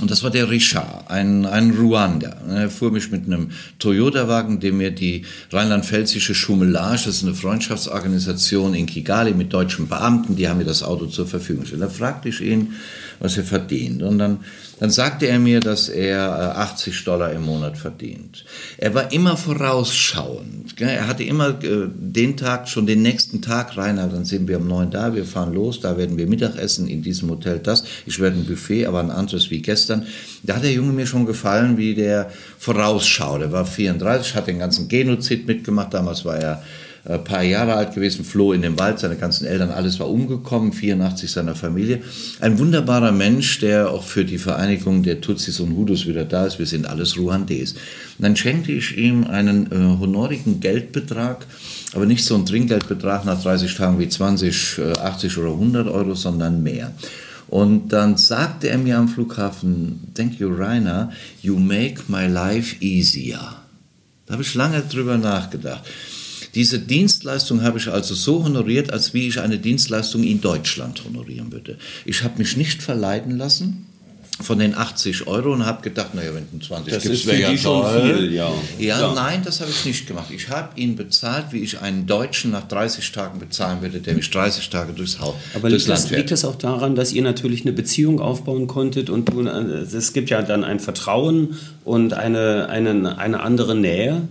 Und 0.00 0.10
das 0.10 0.22
war 0.22 0.30
der 0.30 0.50
Richard, 0.50 1.10
ein, 1.10 1.44
ein 1.44 1.70
Ruander. 1.70 2.36
Er 2.48 2.70
fuhr 2.70 2.90
mich 2.90 3.10
mit 3.10 3.26
einem 3.26 3.50
Toyota-Wagen, 3.78 4.60
dem 4.60 4.78
mir 4.78 4.90
die 4.90 5.24
rheinland-pfälzische 5.52 6.34
Schummelage, 6.34 7.02
das 7.06 7.16
ist 7.16 7.24
eine 7.24 7.34
Freundschaftsorganisation 7.34 8.74
in 8.74 8.86
Kigali 8.86 9.34
mit 9.34 9.52
deutschen 9.52 9.88
Beamten, 9.88 10.36
die 10.36 10.48
haben 10.48 10.58
mir 10.58 10.64
das 10.64 10.82
Auto 10.82 11.06
zur 11.06 11.26
Verfügung 11.26 11.62
gestellt. 11.62 11.82
Da 11.82 11.88
fragte 11.88 12.28
ich 12.28 12.40
ihn, 12.40 12.74
was 13.20 13.36
er 13.36 13.44
verdient. 13.44 14.02
Und 14.02 14.18
dann 14.18 14.40
dann 14.78 14.90
sagte 14.90 15.26
er 15.26 15.38
mir, 15.38 15.60
dass 15.60 15.88
er 15.88 16.58
80 16.58 17.00
äh, 17.00 17.04
Dollar 17.04 17.32
im 17.32 17.42
Monat 17.42 17.78
verdient. 17.78 18.44
Er 18.76 18.94
war 18.94 19.10
immer 19.10 19.36
vorausschauend. 19.36 20.78
Er 20.78 21.08
hatte 21.08 21.24
immer 21.24 21.62
äh, 21.64 21.88
den 21.88 22.36
Tag, 22.36 22.68
schon 22.68 22.86
den 22.86 23.00
nächsten 23.00 23.40
Tag 23.40 23.78
rein, 23.78 23.96
dann 23.96 24.26
sind 24.26 24.48
wir 24.48 24.58
um 24.58 24.68
neun 24.68 24.90
da, 24.90 25.14
wir 25.14 25.24
fahren 25.24 25.54
los, 25.54 25.80
da 25.80 25.96
werden 25.96 26.18
wir 26.18 26.26
Mittagessen, 26.26 26.88
in 26.88 27.00
diesem 27.00 27.30
Hotel 27.30 27.58
das. 27.58 27.84
Ich 28.04 28.20
werde 28.20 28.36
ein 28.36 28.44
Buffet, 28.44 28.86
aber 28.86 29.00
ein 29.00 29.10
anderes 29.10 29.50
wie 29.50 29.62
gestern. 29.62 30.06
Da 30.42 30.56
hat 30.56 30.64
der 30.64 30.72
Junge 30.72 30.92
mir 30.92 31.06
schon 31.06 31.24
gefallen, 31.24 31.78
wie 31.78 31.94
der 31.94 32.30
vorausschaut. 32.58 33.40
Er 33.40 33.52
war 33.52 33.64
34, 33.64 34.34
hat 34.34 34.46
den 34.46 34.58
ganzen 34.58 34.88
Genozid 34.88 35.46
mitgemacht, 35.46 35.94
damals 35.94 36.26
war 36.26 36.36
er 36.36 36.62
ein 37.08 37.22
paar 37.22 37.42
Jahre 37.42 37.74
alt 37.74 37.94
gewesen, 37.94 38.24
floh 38.24 38.52
in 38.52 38.62
den 38.62 38.78
Wald, 38.78 38.98
seine 38.98 39.16
ganzen 39.16 39.46
Eltern, 39.46 39.70
alles 39.70 40.00
war 40.00 40.10
umgekommen, 40.10 40.72
84 40.72 41.30
seiner 41.30 41.54
Familie. 41.54 42.02
Ein 42.40 42.58
wunderbarer 42.58 43.12
Mensch, 43.12 43.60
der 43.60 43.90
auch 43.90 44.02
für 44.02 44.24
die 44.24 44.38
Vereinigung 44.38 45.02
der 45.02 45.20
Tutsis 45.20 45.60
und 45.60 45.76
Hutus 45.76 46.06
wieder 46.06 46.24
da 46.24 46.46
ist. 46.46 46.58
Wir 46.58 46.66
sind 46.66 46.86
alles 46.86 47.16
Ruandes. 47.16 47.72
Und 47.72 48.24
dann 48.24 48.36
schenkte 48.36 48.72
ich 48.72 48.96
ihm 48.96 49.24
einen 49.24 49.70
äh, 49.70 49.98
honorigen 49.98 50.60
Geldbetrag, 50.60 51.46
aber 51.94 52.06
nicht 52.06 52.24
so 52.24 52.34
ein 52.34 52.44
Trinkgeldbetrag 52.44 53.24
nach 53.24 53.40
30 53.40 53.74
Tagen 53.74 53.98
wie 54.00 54.08
20, 54.08 54.78
äh, 54.78 54.92
80 54.98 55.38
oder 55.38 55.50
100 55.50 55.88
Euro, 55.88 56.14
sondern 56.14 56.62
mehr. 56.62 56.92
Und 57.48 57.92
dann 57.92 58.16
sagte 58.16 58.68
er 58.68 58.78
mir 58.78 58.98
am 58.98 59.08
Flughafen, 59.08 60.12
thank 60.14 60.40
you 60.40 60.52
Rainer, 60.52 61.12
you 61.40 61.56
make 61.56 62.02
my 62.08 62.26
life 62.26 62.74
easier. 62.80 63.38
Da 64.26 64.32
habe 64.32 64.42
ich 64.42 64.54
lange 64.54 64.82
drüber 64.82 65.16
nachgedacht. 65.16 65.84
Diese 66.56 66.78
Dienstleistung 66.78 67.62
habe 67.62 67.78
ich 67.78 67.88
also 67.88 68.14
so 68.14 68.42
honoriert, 68.42 68.90
als 68.90 69.12
wie 69.12 69.28
ich 69.28 69.40
eine 69.40 69.58
Dienstleistung 69.58 70.24
in 70.24 70.40
Deutschland 70.40 71.04
honorieren 71.04 71.52
würde. 71.52 71.76
Ich 72.06 72.24
habe 72.24 72.38
mich 72.38 72.56
nicht 72.56 72.82
verleiten 72.82 73.36
lassen 73.36 73.86
von 74.40 74.58
den 74.58 74.74
80 74.74 75.26
Euro 75.26 75.52
und 75.52 75.66
habe 75.66 75.82
gedacht, 75.82 76.14
naja, 76.14 76.30
wenn 76.34 76.46
du 76.50 76.66
20 76.66 76.94
das 76.94 77.02
gibst, 77.02 77.26
wäre 77.26 77.52
ja 77.52 77.58
schon 77.58 77.84
viel. 78.00 78.32
Ja, 78.32 78.50
ja, 78.78 79.00
ja. 79.00 79.14
nein, 79.14 79.42
das 79.44 79.60
habe 79.60 79.70
ich 79.70 79.84
nicht 79.84 80.06
gemacht. 80.06 80.30
Ich 80.30 80.48
habe 80.48 80.80
ihn 80.80 80.96
bezahlt, 80.96 81.46
wie 81.50 81.58
ich 81.58 81.82
einen 81.82 82.06
Deutschen 82.06 82.52
nach 82.52 82.66
30 82.66 83.12
Tagen 83.12 83.38
bezahlen 83.38 83.82
würde, 83.82 84.00
der 84.00 84.14
mich 84.14 84.30
30 84.30 84.70
Tage 84.70 84.94
durchs 84.94 85.20
Haus 85.20 85.34
Aber 85.54 85.68
durchs 85.68 85.86
liegt, 85.86 85.98
das, 85.98 86.10
liegt 86.10 86.30
das 86.30 86.46
auch 86.46 86.56
daran, 86.56 86.94
dass 86.94 87.12
ihr 87.12 87.22
natürlich 87.22 87.62
eine 87.62 87.72
Beziehung 87.72 88.18
aufbauen 88.18 88.66
konntet 88.66 89.10
und 89.10 89.28
du, 89.28 89.42
äh, 89.42 89.50
es 89.82 90.14
gibt 90.14 90.30
ja 90.30 90.40
dann 90.40 90.64
ein 90.64 90.80
Vertrauen 90.80 91.58
und 91.84 92.14
eine, 92.14 92.70
eine, 92.70 93.18
eine 93.18 93.40
andere 93.40 93.74
Nähe? 93.74 94.22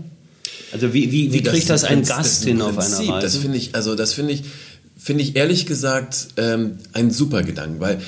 Also 0.76 0.94
wie, 0.94 1.10
wie, 1.10 1.32
wie 1.32 1.42
kriegt 1.42 1.70
das, 1.70 1.82
das 1.82 1.90
ein 1.90 2.04
Gast 2.04 2.44
hin 2.44 2.62
auf 2.62 2.78
einer 2.78 2.98
Reise? 2.98 3.22
Das 3.22 3.38
finde 3.38 3.58
ich, 3.58 3.76
also 3.76 3.96
das 3.96 4.12
finde 4.12 4.34
ich, 4.34 4.44
finde 4.98 5.24
ich 5.24 5.38
ehrlich 5.38 5.66
gesagt 5.66 6.28
ähm, 6.36 6.80
ein 6.92 7.12
super 7.12 7.44
Gedanken, 7.44 7.80
weil 7.80 8.02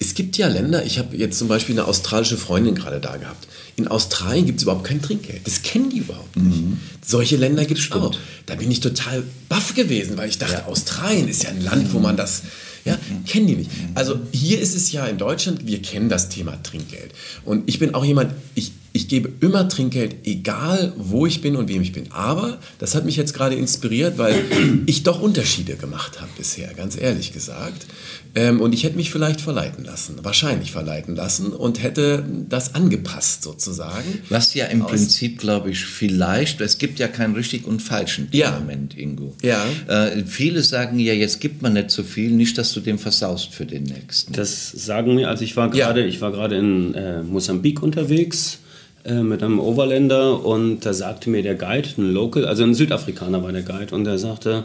es 0.00 0.14
gibt 0.14 0.36
ja 0.36 0.48
Länder, 0.48 0.84
ich 0.84 0.98
habe 0.98 1.16
jetzt 1.16 1.38
zum 1.38 1.46
Beispiel 1.46 1.76
eine 1.76 1.86
australische 1.86 2.36
Freundin 2.36 2.74
gerade 2.74 2.98
da 2.98 3.16
gehabt. 3.16 3.46
In 3.76 3.86
Australien 3.86 4.46
gibt 4.46 4.58
es 4.58 4.64
überhaupt 4.64 4.84
kein 4.84 5.00
Trinkgeld. 5.00 5.46
Das 5.46 5.62
kennen 5.62 5.90
die 5.90 5.98
überhaupt 5.98 6.36
nicht. 6.36 6.60
Mhm. 6.60 6.80
Solche 7.04 7.36
Länder 7.36 7.64
gibt 7.64 7.78
es 7.78 7.92
auch. 7.92 8.16
Da 8.46 8.56
bin 8.56 8.68
ich 8.68 8.80
total 8.80 9.22
baff 9.48 9.74
gewesen, 9.74 10.16
weil 10.16 10.28
ich 10.28 10.38
dachte, 10.38 10.54
ja. 10.54 10.66
Australien 10.66 11.28
ist 11.28 11.44
ja 11.44 11.50
ein 11.50 11.62
Land, 11.62 11.92
wo 11.92 12.00
man 12.00 12.16
das, 12.16 12.42
ja, 12.84 12.94
mhm. 12.94 13.24
kennen 13.26 13.46
die 13.46 13.56
nicht. 13.56 13.70
Mhm. 13.70 13.90
Also 13.94 14.18
hier 14.32 14.60
ist 14.60 14.74
es 14.74 14.90
ja 14.90 15.06
in 15.06 15.18
Deutschland, 15.18 15.66
wir 15.66 15.80
kennen 15.80 16.08
das 16.08 16.30
Thema 16.30 16.60
Trinkgeld. 16.62 17.12
Und 17.44 17.68
ich 17.68 17.78
bin 17.78 17.94
auch 17.94 18.04
jemand, 18.04 18.32
ich, 18.56 18.72
ich 18.96 19.08
gebe 19.08 19.30
immer 19.40 19.68
Trinkgeld, 19.68 20.16
egal 20.24 20.94
wo 20.96 21.26
ich 21.26 21.42
bin 21.42 21.54
und 21.54 21.68
wem 21.68 21.82
ich 21.82 21.92
bin. 21.92 22.10
Aber 22.12 22.58
das 22.78 22.94
hat 22.94 23.04
mich 23.04 23.16
jetzt 23.16 23.34
gerade 23.34 23.54
inspiriert, 23.54 24.16
weil 24.16 24.34
ich 24.86 25.02
doch 25.02 25.20
Unterschiede 25.20 25.76
gemacht 25.76 26.20
habe 26.20 26.30
bisher, 26.36 26.72
ganz 26.74 26.98
ehrlich 26.98 27.32
gesagt. 27.32 27.86
Ähm, 28.34 28.60
und 28.60 28.72
ich 28.72 28.84
hätte 28.84 28.96
mich 28.96 29.10
vielleicht 29.10 29.40
verleiten 29.42 29.84
lassen, 29.84 30.16
wahrscheinlich 30.22 30.72
verleiten 30.72 31.14
lassen 31.14 31.48
und 31.48 31.82
hätte 31.82 32.24
das 32.48 32.74
angepasst 32.74 33.42
sozusagen. 33.42 34.20
Was 34.30 34.54
ja 34.54 34.66
im 34.66 34.82
Aus 34.82 34.90
Prinzip, 34.90 35.38
glaube 35.38 35.70
ich, 35.70 35.84
vielleicht, 35.84 36.60
es 36.62 36.78
gibt 36.78 36.98
ja 36.98 37.06
keinen 37.06 37.34
richtig 37.34 37.66
und 37.66 37.82
falschen 37.82 38.28
ja. 38.32 38.58
Moment, 38.58 38.96
Ingo. 38.96 39.34
Ja. 39.42 39.64
Äh, 39.88 40.24
viele 40.24 40.62
sagen 40.62 40.98
ja, 40.98 41.12
jetzt 41.12 41.40
gibt 41.40 41.60
man 41.60 41.74
nicht 41.74 41.90
so 41.90 42.02
viel, 42.02 42.30
nicht, 42.30 42.56
dass 42.56 42.72
du 42.72 42.80
den 42.80 42.98
versaust 42.98 43.54
für 43.54 43.66
den 43.66 43.84
nächsten. 43.84 44.32
Das 44.32 44.70
sagen 44.70 45.14
mir, 45.14 45.28
also 45.28 45.44
ich 45.44 45.54
war 45.56 45.70
gerade, 45.70 46.00
ja. 46.00 46.06
ich 46.06 46.22
war 46.22 46.32
gerade 46.32 46.56
in 46.56 46.94
äh, 46.94 47.22
Mosambik 47.22 47.82
unterwegs 47.82 48.58
äh, 49.06 49.22
mit 49.22 49.42
einem 49.42 49.60
Overländer 49.60 50.44
und 50.44 50.80
da 50.80 50.92
sagte 50.92 51.30
mir 51.30 51.42
der 51.42 51.54
Guide, 51.54 51.88
ein 51.98 52.12
Local, 52.12 52.44
also 52.44 52.64
ein 52.64 52.74
Südafrikaner 52.74 53.42
war 53.42 53.52
der 53.52 53.62
Guide 53.62 53.94
und 53.94 54.04
der 54.04 54.18
sagte, 54.18 54.64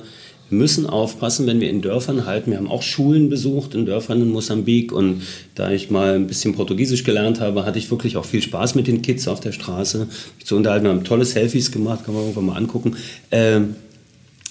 wir 0.50 0.58
müssen 0.58 0.86
aufpassen, 0.86 1.48
wenn 1.48 1.62
wir 1.62 1.70
in 1.70 1.82
Dörfern 1.82 2.26
halten. 2.26 2.52
Wir 2.52 2.58
haben 2.58 2.68
auch 2.68 2.82
Schulen 2.82 3.30
besucht 3.30 3.74
in 3.74 3.86
Dörfern 3.86 4.22
in 4.22 4.30
Mosambik 4.32 4.92
und 4.92 5.22
da 5.56 5.72
ich 5.72 5.90
mal 5.90 6.16
ein 6.16 6.28
bisschen 6.28 6.54
Portugiesisch 6.56 7.06
gelernt 7.06 7.40
habe, 7.40 7.66
hatte 7.66 7.80
ich 7.80 7.90
wirklich 7.90 8.18
auch 8.18 8.26
viel 8.26 8.42
Spaß 8.42 8.76
mit 8.76 8.88
den 8.88 9.02
Kids 9.02 9.30
auf 9.30 9.40
der 9.40 9.54
Straße. 9.54 10.08
Mich 10.38 10.46
zu 10.46 10.58
unterhalten, 10.58 10.86
wir 10.86 10.92
haben 10.92 11.06
tolle 11.06 11.24
Selfies 11.24 11.72
gemacht, 11.72 12.04
kann 12.04 12.14
man 12.14 12.24
irgendwann 12.24 12.46
mal 12.48 12.58
angucken. 12.58 12.98
Ähm, 13.32 13.76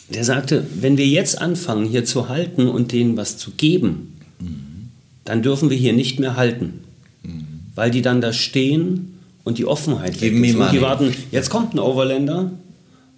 der 0.09 0.25
sagte, 0.25 0.67
wenn 0.81 0.97
wir 0.97 1.07
jetzt 1.07 1.41
anfangen, 1.41 1.85
hier 1.85 2.05
zu 2.05 2.29
halten 2.29 2.67
und 2.67 2.93
denen 2.93 3.17
was 3.19 3.37
zu 3.37 3.51
geben, 3.51 4.17
mhm. 4.41 4.89
dann 5.25 5.43
dürfen 5.43 5.69
wir 5.69 5.77
hier 5.77 5.93
nicht 5.93 6.19
mehr 6.19 6.37
halten. 6.37 6.81
Mhm. 7.23 7.45
Weil 7.75 7.91
die 7.91 8.03
dann 8.03 8.23
da 8.23 8.33
stehen 8.33 9.20
und 9.51 9.59
die 9.59 9.67
Offenheit 9.67 10.17
Geben 10.19 10.43
weg 10.43 10.51
ist. 10.51 10.57
Und 10.57 10.73
die 10.73 10.81
warten, 10.81 11.13
jetzt 11.33 11.51
kommt 11.51 11.75
ein 11.75 11.81
Overländer 11.81 12.53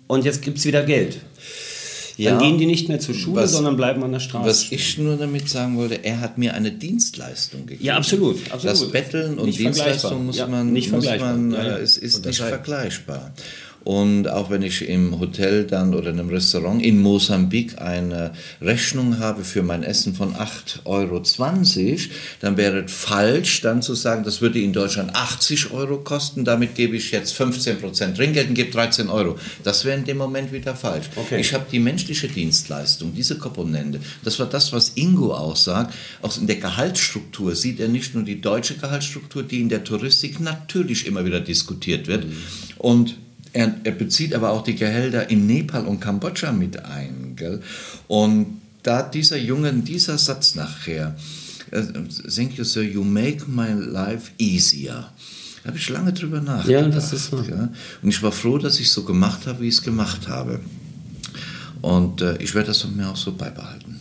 und 0.07 0.25
jetzt 0.25 0.40
gibt 0.40 0.57
es 0.57 0.64
wieder 0.64 0.83
Geld. 0.83 1.18
Ja, 2.16 2.31
dann 2.31 2.40
gehen 2.40 2.59
die 2.59 2.66
nicht 2.66 2.88
mehr 2.88 3.01
zur 3.01 3.14
Schule, 3.14 3.42
was, 3.42 3.53
sondern 3.53 3.77
bleiben 3.77 4.03
an 4.03 4.12
der 4.12 4.21
Straße. 4.21 4.49
Was 4.49 4.73
ich 4.73 4.97
nur 4.97 5.16
damit 5.16 5.49
sagen 5.49 5.77
wollte, 5.77 6.03
er 6.05 6.21
hat 6.21 6.38
mir 6.38 6.55
eine 6.55 6.73
Dienstleistung 6.73 7.66
gegeben. 7.66 7.85
Ja, 7.85 7.97
absolut. 7.97 8.51
absolut. 8.51 8.64
Das 8.64 8.90
Betteln 8.90 9.38
und 9.38 9.47
nicht 9.47 9.59
Dienstleistung 9.59 10.27
muss 10.27 10.38
man, 10.38 10.73
nicht 10.73 10.90
muss 10.90 11.05
man, 11.05 11.53
ja, 11.53 11.62
ja. 11.62 11.77
Äh, 11.77 11.83
es 11.83 11.99
ist 11.99 12.25
nicht 12.25 12.40
vergleichbar. 12.40 13.33
Und 13.85 14.29
auch 14.29 14.51
wenn 14.51 14.62
ich 14.62 14.88
im 14.88 15.18
Hotel 15.18 15.64
dann 15.64 15.95
oder 15.95 16.11
in 16.11 16.21
einem 16.21 16.29
Restaurant 16.29 16.83
in 16.83 17.01
Mosambik 17.01 17.81
eine 17.81 18.33
Rechnung 18.61 19.18
habe 19.18 19.42
für 19.45 19.62
mein 19.62 19.83
Essen 19.83 20.14
von 20.14 20.35
8,20 20.35 20.85
Euro, 20.85 21.23
dann 22.40 22.57
wäre 22.57 22.85
es 22.85 22.92
falsch, 22.92 23.61
dann 23.62 23.83
zu 23.83 23.95
sagen, 23.95 24.23
das 24.25 24.40
würde 24.40 24.61
in 24.61 24.73
Deutschland 24.73 25.14
80 25.14 25.73
Euro 25.73 25.99
kosten, 25.99 26.45
damit 26.45 26.75
gebe 26.75 26.97
ich 26.97 27.11
jetzt 27.11 27.33
15 27.33 27.81
Prozent 27.81 28.16
Trinkgeld 28.16 28.49
und 28.49 28.55
gebe 28.55 28.71
13 28.71 29.09
Euro. 29.09 29.37
Das 29.64 29.85
wäre 29.85 29.99
in 29.99 30.05
dem 30.05 30.18
Moment 30.18 30.53
wieder 30.53 30.77
falsch. 30.77 31.07
Okay. 31.16 31.40
Ich 31.40 31.53
habe 31.53 31.66
die 31.71 31.81
menschliche 31.81 32.29
Dienstleistung, 32.29 33.12
diese 33.14 33.37
Komponente. 33.38 34.01
Das 34.23 34.38
war 34.38 34.47
das, 34.47 34.73
was 34.73 34.92
Ingo 34.95 35.35
auch 35.35 35.57
sagt. 35.57 35.95
Auch 36.23 36.37
in 36.38 36.47
der 36.47 36.57
Gehaltsstruktur 36.57 37.57
sieht 37.57 37.81
er 37.81 37.88
nicht 37.88 38.14
nur 38.14 38.23
die 38.23 38.40
deutsche 38.40 38.77
Gehaltsstruktur, 38.77 39.42
die 39.42 39.61
in 39.61 39.68
der 39.68 39.83
Touristik 39.83 40.38
natürlich 40.40 41.07
immer 41.07 41.25
wieder 41.25 41.40
diskutiert 41.40 42.07
wird. 42.07 42.27
Mhm. 42.27 42.37
Und 42.79 43.16
er, 43.53 43.75
er, 43.85 43.93
bezieht 43.93 44.35
aber 44.35 44.51
auch 44.51 44.62
die 44.62 44.75
Gehälter 44.75 45.31
in 45.31 45.47
Nepal 45.47 45.87
und 45.87 46.01
Kambodscha 46.01 46.53
mit 46.53 46.85
ein. 46.85 47.35
Gell? 47.37 47.61
Und 48.09 48.61
da 48.83 49.03
dieser 49.03 49.37
Junge, 49.37 49.73
dieser 49.73 50.19
Satz 50.19 50.55
nachher, 50.55 51.17
äh, 51.71 51.83
thank 52.35 52.57
you 52.57 52.65
sir, 52.65 52.83
you 52.83 53.05
make 53.05 53.45
my 53.49 53.73
life 53.73 54.31
easier. 54.38 55.11
Da 55.62 55.69
habe 55.69 55.79
ich 55.79 55.88
lange 55.88 56.12
drüber 56.12 56.41
nachgedacht. 56.41 56.87
Ja, 56.87 56.88
das 56.88 57.12
ist 57.12 57.31
wahr. 57.33 57.49
Ja? 57.49 57.69
Und 58.03 58.09
ich 58.09 58.23
war 58.23 58.33
froh, 58.33 58.59
dass 58.59 58.81
ich 58.81 58.91
so 58.91 59.05
gemacht 59.05 59.47
habe, 59.47 59.61
wie 59.61 59.69
ich 59.69 59.75
es 59.75 59.83
gemacht 59.83 60.29
habe. 60.29 60.61
Und 61.81 62.21
äh, 62.21 62.37
ich 62.38 62.55
werde 62.55 62.69
das 62.69 62.83
von 62.83 62.97
mir 62.97 63.09
auch 63.09 63.17
so 63.17 63.33
beibehalten. 63.33 64.01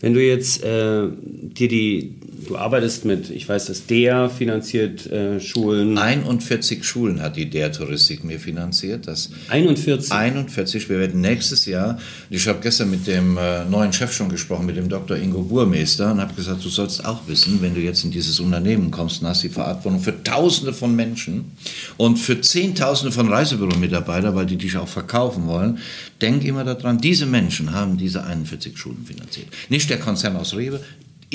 Wenn 0.00 0.14
du 0.14 0.20
jetzt 0.20 0.62
äh, 0.62 1.08
dir 1.10 1.68
die 1.68 2.16
du 2.46 2.56
arbeitest 2.56 3.04
mit, 3.04 3.30
ich 3.30 3.48
weiß, 3.48 3.66
dass 3.66 3.86
der 3.86 4.28
finanziert 4.30 5.06
äh, 5.06 5.40
Schulen. 5.40 5.98
41 5.98 6.84
Schulen 6.84 7.20
hat 7.20 7.36
die 7.36 7.48
der 7.48 7.72
Touristik 7.72 8.24
mir 8.24 8.38
finanziert. 8.38 9.06
Das 9.06 9.30
41? 9.48 10.12
41. 10.12 10.88
Wir 10.88 10.98
werden 10.98 11.20
nächstes 11.20 11.66
Jahr, 11.66 11.98
ich 12.30 12.46
habe 12.48 12.60
gestern 12.60 12.90
mit 12.90 13.06
dem 13.06 13.36
äh, 13.36 13.64
neuen 13.64 13.92
Chef 13.92 14.12
schon 14.12 14.28
gesprochen, 14.28 14.66
mit 14.66 14.76
dem 14.76 14.88
Dr. 14.88 15.16
Ingo 15.16 15.42
Burmeister 15.42 16.12
und 16.12 16.20
habe 16.20 16.34
gesagt, 16.34 16.64
du 16.64 16.68
sollst 16.68 17.04
auch 17.04 17.26
wissen, 17.26 17.60
wenn 17.62 17.74
du 17.74 17.80
jetzt 17.80 18.04
in 18.04 18.10
dieses 18.10 18.40
Unternehmen 18.40 18.90
kommst 18.90 19.22
und 19.22 19.28
hast 19.28 19.42
die 19.42 19.48
Verantwortung 19.48 20.00
für 20.00 20.22
Tausende 20.22 20.72
von 20.72 20.94
Menschen 20.94 21.52
und 21.96 22.18
für 22.18 22.40
Zehntausende 22.40 23.12
von 23.12 23.28
Reisebüro-Mitarbeitern, 23.28 24.34
weil 24.34 24.46
die 24.46 24.56
dich 24.56 24.76
auch 24.76 24.88
verkaufen 24.88 25.46
wollen, 25.46 25.78
denk 26.20 26.44
immer 26.44 26.64
daran, 26.64 26.98
diese 26.98 27.26
Menschen 27.26 27.72
haben 27.72 27.96
diese 27.96 28.24
41 28.24 28.76
Schulen 28.76 29.04
finanziert. 29.04 29.48
Nicht 29.68 29.90
der 29.90 29.98
Konzern 29.98 30.36
aus 30.36 30.54
Rewe, 30.54 30.80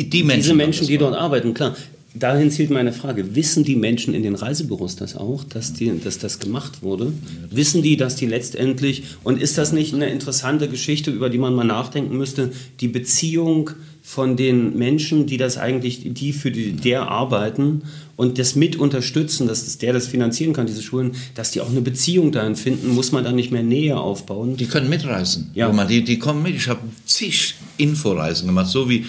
die 0.04 0.24
Menschen, 0.24 0.42
Diese 0.42 0.54
Menschen, 0.54 0.88
die 0.88 0.98
dort 0.98 1.16
arbeiten, 1.16 1.54
klar. 1.54 1.76
Dahin 2.14 2.50
zielt 2.50 2.72
meine 2.72 2.94
Frage. 2.94 3.36
Wissen 3.36 3.64
die 3.64 3.76
Menschen 3.76 4.14
in 4.14 4.24
den 4.24 4.34
Reisebüros 4.34 4.96
das 4.96 5.16
auch, 5.16 5.44
dass, 5.44 5.74
die, 5.74 6.00
dass 6.00 6.18
das 6.18 6.40
gemacht 6.40 6.82
wurde? 6.82 7.14
Wissen 7.52 7.84
die, 7.84 7.96
dass 7.96 8.16
die 8.16 8.26
letztendlich, 8.26 9.04
und 9.24 9.42
ist 9.42 9.58
das 9.58 9.72
nicht 9.72 9.94
eine 9.94 10.10
interessante 10.10 10.68
Geschichte, 10.68 11.12
über 11.12 11.30
die 11.30 11.38
man 11.38 11.54
mal 11.54 11.64
nachdenken 11.64 12.18
müsste, 12.18 12.52
die 12.80 12.88
Beziehung 12.88 13.72
von 14.02 14.38
den 14.38 14.78
Menschen, 14.78 15.26
die 15.28 15.36
das 15.36 15.58
eigentlich, 15.58 16.14
die 16.14 16.32
für 16.32 16.50
die, 16.50 16.72
der 16.72 17.10
arbeiten 17.10 17.84
und 18.16 18.40
das 18.40 18.56
mit 18.56 18.78
unterstützen, 18.78 19.48
dass 19.48 19.78
der 19.78 19.92
das 19.92 20.08
finanzieren 20.08 20.54
kann, 20.54 20.66
diese 20.66 20.82
Schulen, 20.82 21.12
dass 21.36 21.52
die 21.52 21.60
auch 21.60 21.70
eine 21.70 21.82
Beziehung 21.82 22.32
dahin 22.32 22.56
finden, 22.56 22.96
muss 22.96 23.12
man 23.12 23.26
da 23.26 23.34
nicht 23.34 23.52
mehr 23.52 23.64
Nähe 23.64 23.98
aufbauen? 23.98 24.56
Die 24.56 24.66
können 24.66 24.90
mitreisen. 24.90 25.52
Ja. 25.54 25.72
Man, 25.74 25.90
die, 25.90 26.06
die 26.06 26.18
kommen 26.18 26.42
mit. 26.42 26.56
Ich 26.56 26.70
habe 26.70 26.80
zig 27.06 27.56
Inforeisen 27.76 28.48
gemacht, 28.48 28.70
so 28.70 28.90
wie 28.90 29.06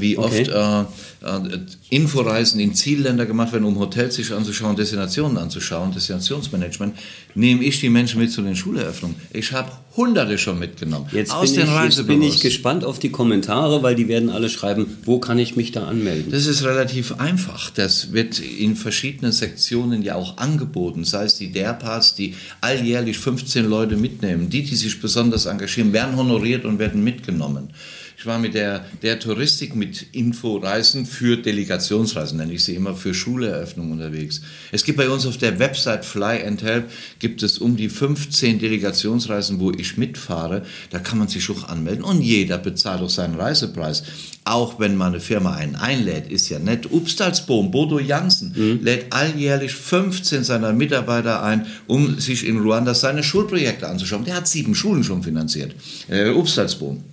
wie 0.00 0.16
okay. 0.18 0.48
oft 0.50 0.88
äh, 1.22 1.26
äh, 1.26 1.58
Inforeisen 1.90 2.60
in 2.60 2.74
Zielländer 2.74 3.26
gemacht 3.26 3.52
werden, 3.52 3.64
um 3.64 3.78
Hotels 3.78 4.16
sich 4.16 4.32
anzuschauen, 4.32 4.76
Destinationen 4.76 5.38
anzuschauen, 5.38 5.92
Destinationsmanagement, 5.92 6.96
nehme 7.34 7.64
ich 7.64 7.80
die 7.80 7.88
Menschen 7.88 8.20
mit 8.20 8.32
zu 8.32 8.42
den 8.42 8.56
Schuleröffnungen. 8.56 9.16
Ich 9.32 9.52
habe 9.52 9.70
Hunderte 9.96 10.36
schon 10.36 10.58
mitgenommen 10.58 11.06
jetzt 11.12 11.32
aus 11.32 11.54
den 11.54 11.64
ich, 11.64 11.84
Jetzt 11.84 12.06
bin 12.06 12.22
ich 12.22 12.40
gespannt 12.40 12.84
auf 12.84 12.98
die 12.98 13.10
Kommentare, 13.10 13.82
weil 13.82 13.94
die 13.94 14.08
werden 14.08 14.28
alle 14.28 14.50
schreiben, 14.50 14.98
wo 15.04 15.18
kann 15.18 15.38
ich 15.38 15.56
mich 15.56 15.72
da 15.72 15.86
anmelden? 15.86 16.30
Das 16.32 16.46
ist 16.46 16.64
relativ 16.64 17.18
einfach. 17.18 17.70
Das 17.70 18.12
wird 18.12 18.38
in 18.38 18.76
verschiedenen 18.76 19.32
Sektionen 19.32 20.02
ja 20.02 20.14
auch 20.14 20.36
angeboten. 20.36 21.04
Sei 21.04 21.24
es 21.24 21.38
die 21.38 21.50
DERPAs, 21.50 22.14
die 22.14 22.34
alljährlich 22.60 23.18
15 23.18 23.64
Leute 23.64 23.96
mitnehmen. 23.96 24.50
Die, 24.50 24.64
die 24.64 24.76
sich 24.76 25.00
besonders 25.00 25.46
engagieren, 25.46 25.92
werden 25.92 26.16
honoriert 26.16 26.64
und 26.64 26.78
werden 26.78 27.02
mitgenommen. 27.02 27.70
Ich 28.18 28.24
war 28.24 28.38
mit 28.38 28.54
der, 28.54 28.86
der 29.02 29.18
Touristik 29.18 29.76
mit 29.76 30.06
Inforeisen 30.12 31.04
für 31.04 31.36
Delegationsreisen, 31.36 32.38
nenne 32.38 32.54
ich 32.54 32.64
sie 32.64 32.74
immer, 32.74 32.94
für 32.94 33.12
Schuleröffnung 33.12 33.92
unterwegs. 33.92 34.40
Es 34.72 34.84
gibt 34.84 34.96
bei 34.96 35.10
uns 35.10 35.26
auf 35.26 35.36
der 35.36 35.58
Website 35.58 36.06
Fly 36.06 36.42
and 36.42 36.62
Help, 36.62 36.90
gibt 37.18 37.42
es 37.42 37.58
um 37.58 37.76
die 37.76 37.90
15 37.90 38.58
Delegationsreisen, 38.58 39.60
wo 39.60 39.70
ich 39.70 39.98
mitfahre. 39.98 40.62
Da 40.88 40.98
kann 40.98 41.18
man 41.18 41.28
sich 41.28 41.50
auch 41.50 41.68
anmelden 41.68 42.04
und 42.04 42.22
jeder 42.22 42.56
bezahlt 42.56 43.02
auch 43.02 43.10
seinen 43.10 43.34
Reisepreis. 43.34 44.04
Auch 44.44 44.80
wenn 44.80 44.96
mal 44.96 45.08
eine 45.08 45.20
Firma 45.20 45.54
einen 45.54 45.76
einlädt, 45.76 46.30
ist 46.30 46.48
ja 46.48 46.58
nett. 46.58 46.90
Upstalsboom, 46.90 47.70
Bodo 47.70 47.98
Jansen, 47.98 48.54
mhm. 48.56 48.82
lädt 48.82 49.12
alljährlich 49.12 49.74
15 49.74 50.42
seiner 50.42 50.72
Mitarbeiter 50.72 51.42
ein, 51.42 51.66
um 51.86 52.18
sich 52.18 52.46
in 52.46 52.60
Ruanda 52.60 52.94
seine 52.94 53.22
Schulprojekte 53.22 53.86
anzuschauen. 53.86 54.24
Der 54.24 54.36
hat 54.36 54.48
sieben 54.48 54.74
Schulen 54.74 55.04
schon 55.04 55.22
finanziert. 55.22 55.74
Äh, 56.08 56.30
Upstalsboom. 56.30 57.04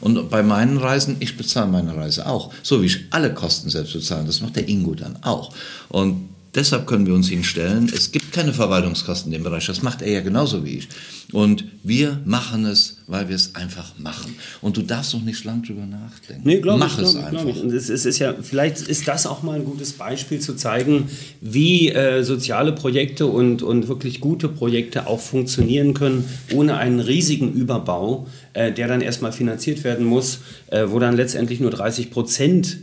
Und 0.00 0.30
bei 0.30 0.42
meinen 0.42 0.78
Reisen, 0.78 1.16
ich 1.20 1.36
bezahle 1.36 1.70
meine 1.70 1.96
Reise 1.96 2.26
auch, 2.26 2.52
so 2.62 2.82
wie 2.82 2.86
ich 2.86 3.06
alle 3.10 3.34
Kosten 3.34 3.68
selbst 3.70 3.92
bezahle. 3.92 4.24
Das 4.24 4.40
macht 4.40 4.56
der 4.56 4.68
Ingo 4.68 4.94
dann 4.94 5.18
auch. 5.22 5.52
Und 5.88 6.28
deshalb 6.54 6.86
können 6.86 7.06
wir 7.06 7.14
uns 7.14 7.28
hinstellen, 7.28 7.90
es 7.94 8.12
gibt 8.12 8.32
keine 8.32 8.52
Verwaltungskosten 8.52 9.32
in 9.32 9.38
dem 9.38 9.44
Bereich, 9.44 9.66
das 9.66 9.82
macht 9.82 10.02
er 10.02 10.10
ja 10.10 10.20
genauso 10.20 10.64
wie 10.64 10.78
ich. 10.78 10.88
Und 11.30 11.66
wir 11.82 12.20
machen 12.24 12.64
es, 12.64 13.02
weil 13.06 13.28
wir 13.28 13.36
es 13.36 13.54
einfach 13.54 13.98
machen. 13.98 14.34
Und 14.62 14.78
du 14.78 14.82
darfst 14.82 15.12
noch 15.12 15.22
nicht 15.22 15.44
lang 15.44 15.62
drüber 15.62 15.84
nachdenken. 15.84 16.42
Nee, 16.44 16.60
glaube 16.60 16.78
Mach 16.78 16.98
ich, 16.98 17.04
es 17.04 17.12
glaub, 17.12 17.26
einfach. 17.26 17.46
Ich. 17.46 17.62
Und 17.62 17.70
es, 17.70 17.90
es, 17.90 18.06
ist 18.06 18.18
ja, 18.18 18.34
vielleicht 18.40 18.80
ist 18.80 19.06
das 19.06 19.26
auch 19.26 19.42
mal 19.42 19.56
ein 19.56 19.66
gutes 19.66 19.92
Beispiel 19.92 20.40
zu 20.40 20.54
zeigen, 20.54 21.10
wie 21.42 21.90
äh, 21.90 22.22
soziale 22.22 22.72
Projekte 22.72 23.26
und, 23.26 23.62
und 23.62 23.88
wirklich 23.88 24.20
gute 24.20 24.48
Projekte 24.48 25.06
auch 25.06 25.20
funktionieren 25.20 25.92
können, 25.92 26.24
ohne 26.54 26.78
einen 26.78 27.00
riesigen 27.00 27.52
Überbau, 27.52 28.26
äh, 28.54 28.72
der 28.72 28.88
dann 28.88 29.02
erstmal 29.02 29.32
finanziert 29.32 29.84
werden 29.84 30.06
muss, 30.06 30.40
äh, 30.68 30.86
wo 30.88 30.98
dann 30.98 31.14
letztendlich 31.14 31.60
nur 31.60 31.70
30 31.70 32.10
Prozent 32.10 32.78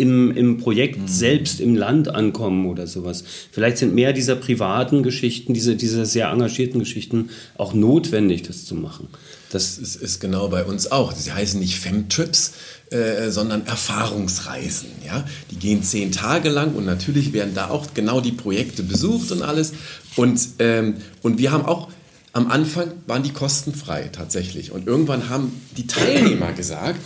im, 0.00 0.30
im 0.36 0.56
Projekt 0.56 0.98
mhm. 0.98 1.08
selbst 1.08 1.60
im 1.60 1.76
Land 1.76 2.08
ankommen 2.08 2.66
oder 2.66 2.86
sowas. 2.86 3.22
Vielleicht 3.52 3.78
sind 3.78 3.94
mehr 3.94 4.12
dieser 4.12 4.34
privaten 4.34 5.02
Geschichten, 5.02 5.52
diese, 5.54 5.76
diese 5.76 6.06
sehr 6.06 6.30
engagierten 6.30 6.78
Geschichten 6.78 7.28
auch 7.58 7.74
notwendig, 7.74 8.42
das 8.42 8.64
zu 8.64 8.74
machen. 8.74 9.08
Das 9.50 9.78
ist, 9.78 9.96
ist 9.96 10.20
genau 10.20 10.48
bei 10.48 10.64
uns 10.64 10.90
auch. 10.90 11.12
Sie 11.12 11.32
heißen 11.32 11.60
nicht 11.60 11.78
Femtrips, 11.78 12.52
äh, 12.90 13.30
sondern 13.30 13.66
Erfahrungsreisen. 13.66 14.88
Ja? 15.04 15.24
Die 15.50 15.56
gehen 15.56 15.82
zehn 15.82 16.12
Tage 16.12 16.48
lang 16.48 16.74
und 16.74 16.86
natürlich 16.86 17.32
werden 17.32 17.54
da 17.54 17.68
auch 17.68 17.88
genau 17.92 18.20
die 18.20 18.32
Projekte 18.32 18.82
besucht 18.82 19.32
und 19.32 19.42
alles. 19.42 19.72
Und, 20.16 20.40
ähm, 20.60 20.96
und 21.22 21.38
wir 21.38 21.52
haben 21.52 21.66
auch 21.66 21.88
am 22.32 22.48
Anfang 22.48 22.92
waren 23.06 23.24
die 23.24 23.32
kostenfrei 23.32 24.08
tatsächlich. 24.12 24.70
Und 24.70 24.86
irgendwann 24.86 25.28
haben 25.28 25.60
die 25.76 25.86
Teilnehmer 25.86 26.52
gesagt, 26.52 27.00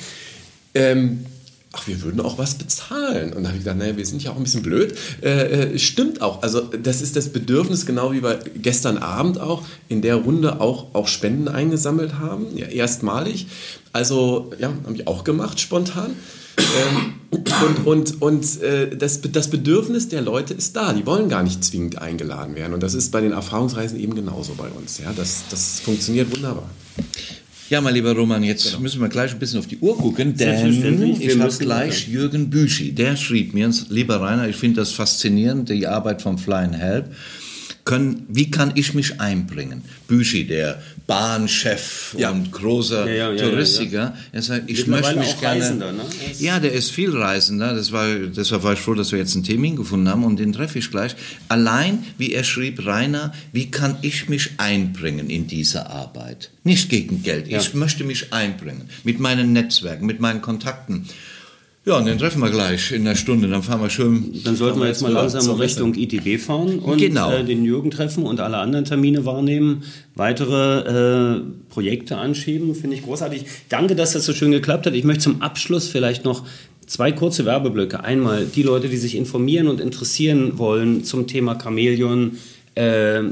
ähm, 0.74 1.24
ach, 1.74 1.86
wir 1.86 2.02
würden 2.02 2.20
auch 2.20 2.38
was 2.38 2.54
bezahlen. 2.54 3.32
Und 3.32 3.42
da 3.42 3.48
habe 3.48 3.58
ich 3.58 3.64
gedacht, 3.64 3.78
naja, 3.78 3.96
wir 3.96 4.06
sind 4.06 4.22
ja 4.22 4.30
auch 4.30 4.36
ein 4.36 4.42
bisschen 4.42 4.62
blöd. 4.62 4.94
Äh, 5.22 5.74
äh, 5.74 5.78
stimmt 5.78 6.20
auch. 6.22 6.42
Also 6.42 6.60
das 6.60 7.02
ist 7.02 7.16
das 7.16 7.28
Bedürfnis, 7.28 7.86
genau 7.86 8.12
wie 8.12 8.22
wir 8.22 8.38
gestern 8.56 8.98
Abend 8.98 9.40
auch 9.40 9.62
in 9.88 10.02
der 10.02 10.16
Runde 10.16 10.60
auch, 10.60 10.94
auch 10.94 11.08
Spenden 11.08 11.48
eingesammelt 11.48 12.18
haben. 12.18 12.56
Ja, 12.56 12.66
erstmalig. 12.66 13.46
Also 13.92 14.52
ja, 14.58 14.72
habe 14.84 14.94
ich 14.94 15.06
auch 15.06 15.24
gemacht, 15.24 15.60
spontan. 15.60 16.10
Ähm, 16.56 17.14
und 17.64 17.86
und, 17.86 18.22
und 18.22 18.62
äh, 18.62 18.96
das, 18.96 19.20
das 19.22 19.50
Bedürfnis 19.50 20.08
der 20.08 20.22
Leute 20.22 20.54
ist 20.54 20.76
da. 20.76 20.92
Die 20.92 21.04
wollen 21.04 21.28
gar 21.28 21.42
nicht 21.42 21.64
zwingend 21.64 22.00
eingeladen 22.00 22.54
werden. 22.54 22.74
Und 22.74 22.82
das 22.82 22.94
ist 22.94 23.10
bei 23.10 23.20
den 23.20 23.32
Erfahrungsreisen 23.32 23.98
eben 23.98 24.14
genauso 24.14 24.54
bei 24.54 24.68
uns. 24.68 24.98
Ja, 24.98 25.12
das, 25.14 25.42
das 25.50 25.80
funktioniert 25.80 26.34
wunderbar. 26.34 26.70
Ja, 27.70 27.80
mein 27.80 27.94
lieber 27.94 28.12
Roman, 28.12 28.42
jetzt 28.42 28.70
genau. 28.70 28.80
müssen 28.80 29.00
wir 29.00 29.08
gleich 29.08 29.32
ein 29.32 29.38
bisschen 29.38 29.58
auf 29.58 29.66
die 29.66 29.78
Uhr 29.78 29.96
gucken, 29.96 30.36
denn 30.36 31.18
ich 31.18 31.38
habe 31.38 31.58
gleich 31.58 32.08
Jürgen 32.08 32.50
Büschi, 32.50 32.92
der 32.92 33.16
schrieb 33.16 33.54
mir, 33.54 33.70
lieber 33.88 34.20
Rainer, 34.20 34.48
ich 34.48 34.56
finde 34.56 34.80
das 34.80 34.92
faszinierend, 34.92 35.70
die 35.70 35.86
Arbeit 35.86 36.20
vom 36.20 36.36
Flying 36.36 36.74
Help 36.74 37.06
können, 37.84 38.26
wie 38.28 38.50
kann 38.50 38.72
ich 38.74 38.94
mich 38.94 39.20
einbringen? 39.20 39.82
Büschi, 40.08 40.46
der 40.46 40.82
Bahnchef 41.06 42.14
ja. 42.18 42.30
und 42.30 42.50
großer 42.50 43.06
ja, 43.06 43.30
ja, 43.30 43.36
Touristiker, 43.36 44.16
er 44.32 44.42
sagt, 44.42 44.70
ich 44.70 44.86
möchte 44.86 45.16
mich 45.16 45.38
gerne. 45.38 45.60
Reisender, 45.60 45.92
ne? 45.92 46.02
Ja, 46.38 46.60
der 46.60 46.72
ist 46.72 46.90
viel 46.90 47.14
Reisender. 47.14 47.74
Das 47.74 47.92
war, 47.92 48.08
deshalb 48.14 48.62
war 48.62 48.72
ich 48.72 48.78
froh, 48.78 48.94
dass 48.94 49.12
wir 49.12 49.18
jetzt 49.18 49.34
einen 49.34 49.44
Termin 49.44 49.76
gefunden 49.76 50.08
haben 50.08 50.24
und 50.24 50.38
den 50.38 50.52
treffe 50.52 50.78
ich 50.78 50.90
gleich. 50.90 51.14
Allein, 51.48 52.04
wie 52.16 52.32
er 52.32 52.44
schrieb, 52.44 52.86
Rainer, 52.86 53.34
wie 53.52 53.70
kann 53.70 53.96
ich 54.00 54.28
mich 54.28 54.52
einbringen 54.56 55.28
in 55.28 55.46
diese 55.46 55.90
Arbeit? 55.90 56.50
Nicht 56.64 56.88
gegen 56.88 57.22
Geld. 57.22 57.48
Ich 57.48 57.74
möchte 57.74 58.04
mich 58.04 58.32
einbringen 58.32 58.88
mit 59.02 59.20
meinen 59.20 59.52
Netzwerken, 59.52 60.06
mit 60.06 60.20
meinen 60.20 60.40
Kontakten. 60.40 61.06
Ja, 61.86 61.98
und 61.98 62.06
den 62.06 62.16
treffen 62.16 62.40
wir 62.40 62.50
gleich 62.50 62.92
in 62.92 63.02
einer 63.02 63.14
Stunde. 63.14 63.46
Dann 63.46 63.62
fahren 63.62 63.82
wir 63.82 63.90
schön. 63.90 64.40
Dann 64.42 64.56
sollten 64.56 64.80
wir 64.80 64.86
jetzt 64.86 65.02
mal 65.02 65.12
langsam 65.12 65.50
Richtung 65.56 65.94
ITB 65.94 66.40
fahren 66.40 66.78
und 66.78 66.96
genau. 66.96 67.30
äh, 67.30 67.44
den 67.44 67.62
Jürgen 67.62 67.90
treffen 67.90 68.24
und 68.24 68.40
alle 68.40 68.56
anderen 68.56 68.86
Termine 68.86 69.26
wahrnehmen. 69.26 69.82
Weitere 70.14 71.36
äh, 71.36 71.40
Projekte 71.68 72.16
anschieben, 72.16 72.74
finde 72.74 72.96
ich 72.96 73.02
großartig. 73.02 73.44
Danke, 73.68 73.94
dass 73.96 74.14
das 74.14 74.24
so 74.24 74.32
schön 74.32 74.50
geklappt 74.50 74.86
hat. 74.86 74.94
Ich 74.94 75.04
möchte 75.04 75.24
zum 75.24 75.42
Abschluss 75.42 75.88
vielleicht 75.88 76.24
noch 76.24 76.44
zwei 76.86 77.12
kurze 77.12 77.44
Werbeblöcke. 77.44 78.02
Einmal 78.02 78.46
die 78.46 78.62
Leute, 78.62 78.88
die 78.88 78.96
sich 78.96 79.14
informieren 79.14 79.68
und 79.68 79.78
interessieren 79.78 80.56
wollen 80.56 81.04
zum 81.04 81.26
Thema 81.26 81.58
Chamäleon. 81.62 82.38
Äh, 82.76 83.24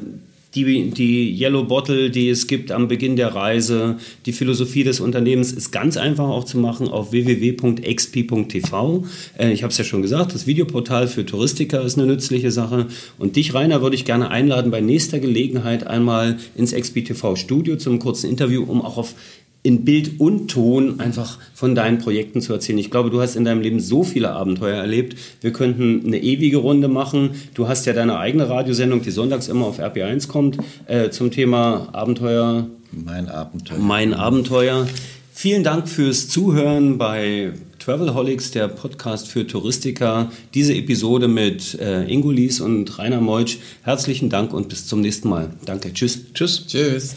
die, 0.55 0.91
die 0.91 1.39
Yellow 1.41 1.65
Bottle, 1.65 2.11
die 2.11 2.29
es 2.29 2.47
gibt 2.47 2.73
am 2.73 2.87
Beginn 2.89 3.17
der 3.17 3.35
Reise, 3.35 3.97
die 4.27 4.33
Philosophie 4.33 4.85
des 4.85 5.01
Unternehmens 5.01 5.53
ist 5.53 5.71
ganz 5.71 5.97
einfach 5.97 6.29
auch 6.29 6.45
zu 6.45 6.59
machen 6.59 6.89
auf 6.89 7.13
www.xp.tv. 7.13 9.05
Äh, 9.39 9.53
ich 9.53 9.63
habe 9.63 9.71
es 9.71 9.79
ja 9.79 9.85
schon 9.85 10.03
gesagt, 10.03 10.35
das 10.35 10.47
Videoportal 10.47 11.09
für 11.09 11.25
Touristiker 11.25 11.83
ist 11.83 11.99
eine 11.99 12.07
nützliche 12.07 12.51
Sache. 12.51 12.89
Und 13.19 13.37
dich, 13.37 13.55
Rainer, 13.55 13.81
würde 13.81 13.97
ich 13.97 14.05
gerne 14.05 14.31
einladen, 14.31 14.71
bei 14.71 14.81
nächster 14.81 15.21
Gelegenheit 15.21 15.87
einmal 15.87 16.39
ins 16.55 16.75
XP 16.75 17.05
TV 17.07 17.37
Studio 17.37 17.77
zum 17.77 17.99
kurzen 17.99 18.29
Interview, 18.29 18.65
um 18.65 18.83
auch 18.83 18.99
auf 18.99 19.15
in 19.63 19.85
Bild 19.85 20.19
und 20.19 20.49
Ton 20.51 20.99
einfach 20.99 21.39
von 21.55 21.75
deinen 21.75 21.99
Projekten 21.99 22.41
zu 22.41 22.53
erzählen. 22.53 22.79
Ich 22.79 22.91
glaube, 22.91 23.11
du 23.11 23.21
hast 23.21 23.37
in 23.37 23.45
deinem 23.45 23.61
Leben 23.61 23.81
so 23.81 24.03
viele 24.03 24.31
Abenteuer 24.31 24.77
erlebt. 24.77 25.17
Wir 25.41 25.53
könnten 25.53 26.03
eine 26.05 26.21
ewige 26.21 26.57
Runde 26.57 26.89
machen. 26.89 27.31
Du 27.55 27.69
hast 27.69 27.87
ja 27.87 27.93
deine 27.93 28.19
eigene 28.19 28.49
Radiosendung, 28.49 29.03
die 29.03 29.11
sonntags 29.11 29.49
immer 29.49 29.67
auf 29.67 29.79
RP1 29.79 30.27
kommt, 30.27 30.59
äh, 30.87 31.11
zum 31.11 31.31
Thema 31.31 31.89
Abenteuer. 31.93 32.67
Mein 32.91 33.29
Abenteuer. 33.29 33.79
Mein 33.79 34.15
Abenteuer. 34.15 34.87
Vielen 35.33 35.65
Dank 35.65 35.89
fürs 35.89 36.29
Zuhören 36.29 36.99
bei 36.99 37.53
Travelholics, 37.79 38.51
der 38.51 38.69
Podcast 38.69 39.29
für 39.29 39.47
Touristiker. 39.47 40.31
Diese 40.55 40.75
Episode 40.75 41.27
mit 41.27 41.75
äh, 41.81 42.05
Ingo 42.05 42.31
Lies 42.31 42.61
und 42.61 42.99
Rainer 42.99 43.21
Meutsch. 43.21 43.59
Herzlichen 43.83 44.29
Dank 44.29 44.53
und 44.53 44.69
bis 44.69 44.87
zum 44.87 45.01
nächsten 45.01 45.29
Mal. 45.29 45.51
Danke. 45.65 45.93
Tschüss. 45.93 46.33
Tschüss. 46.35 46.67
Tschüss. 46.67 47.17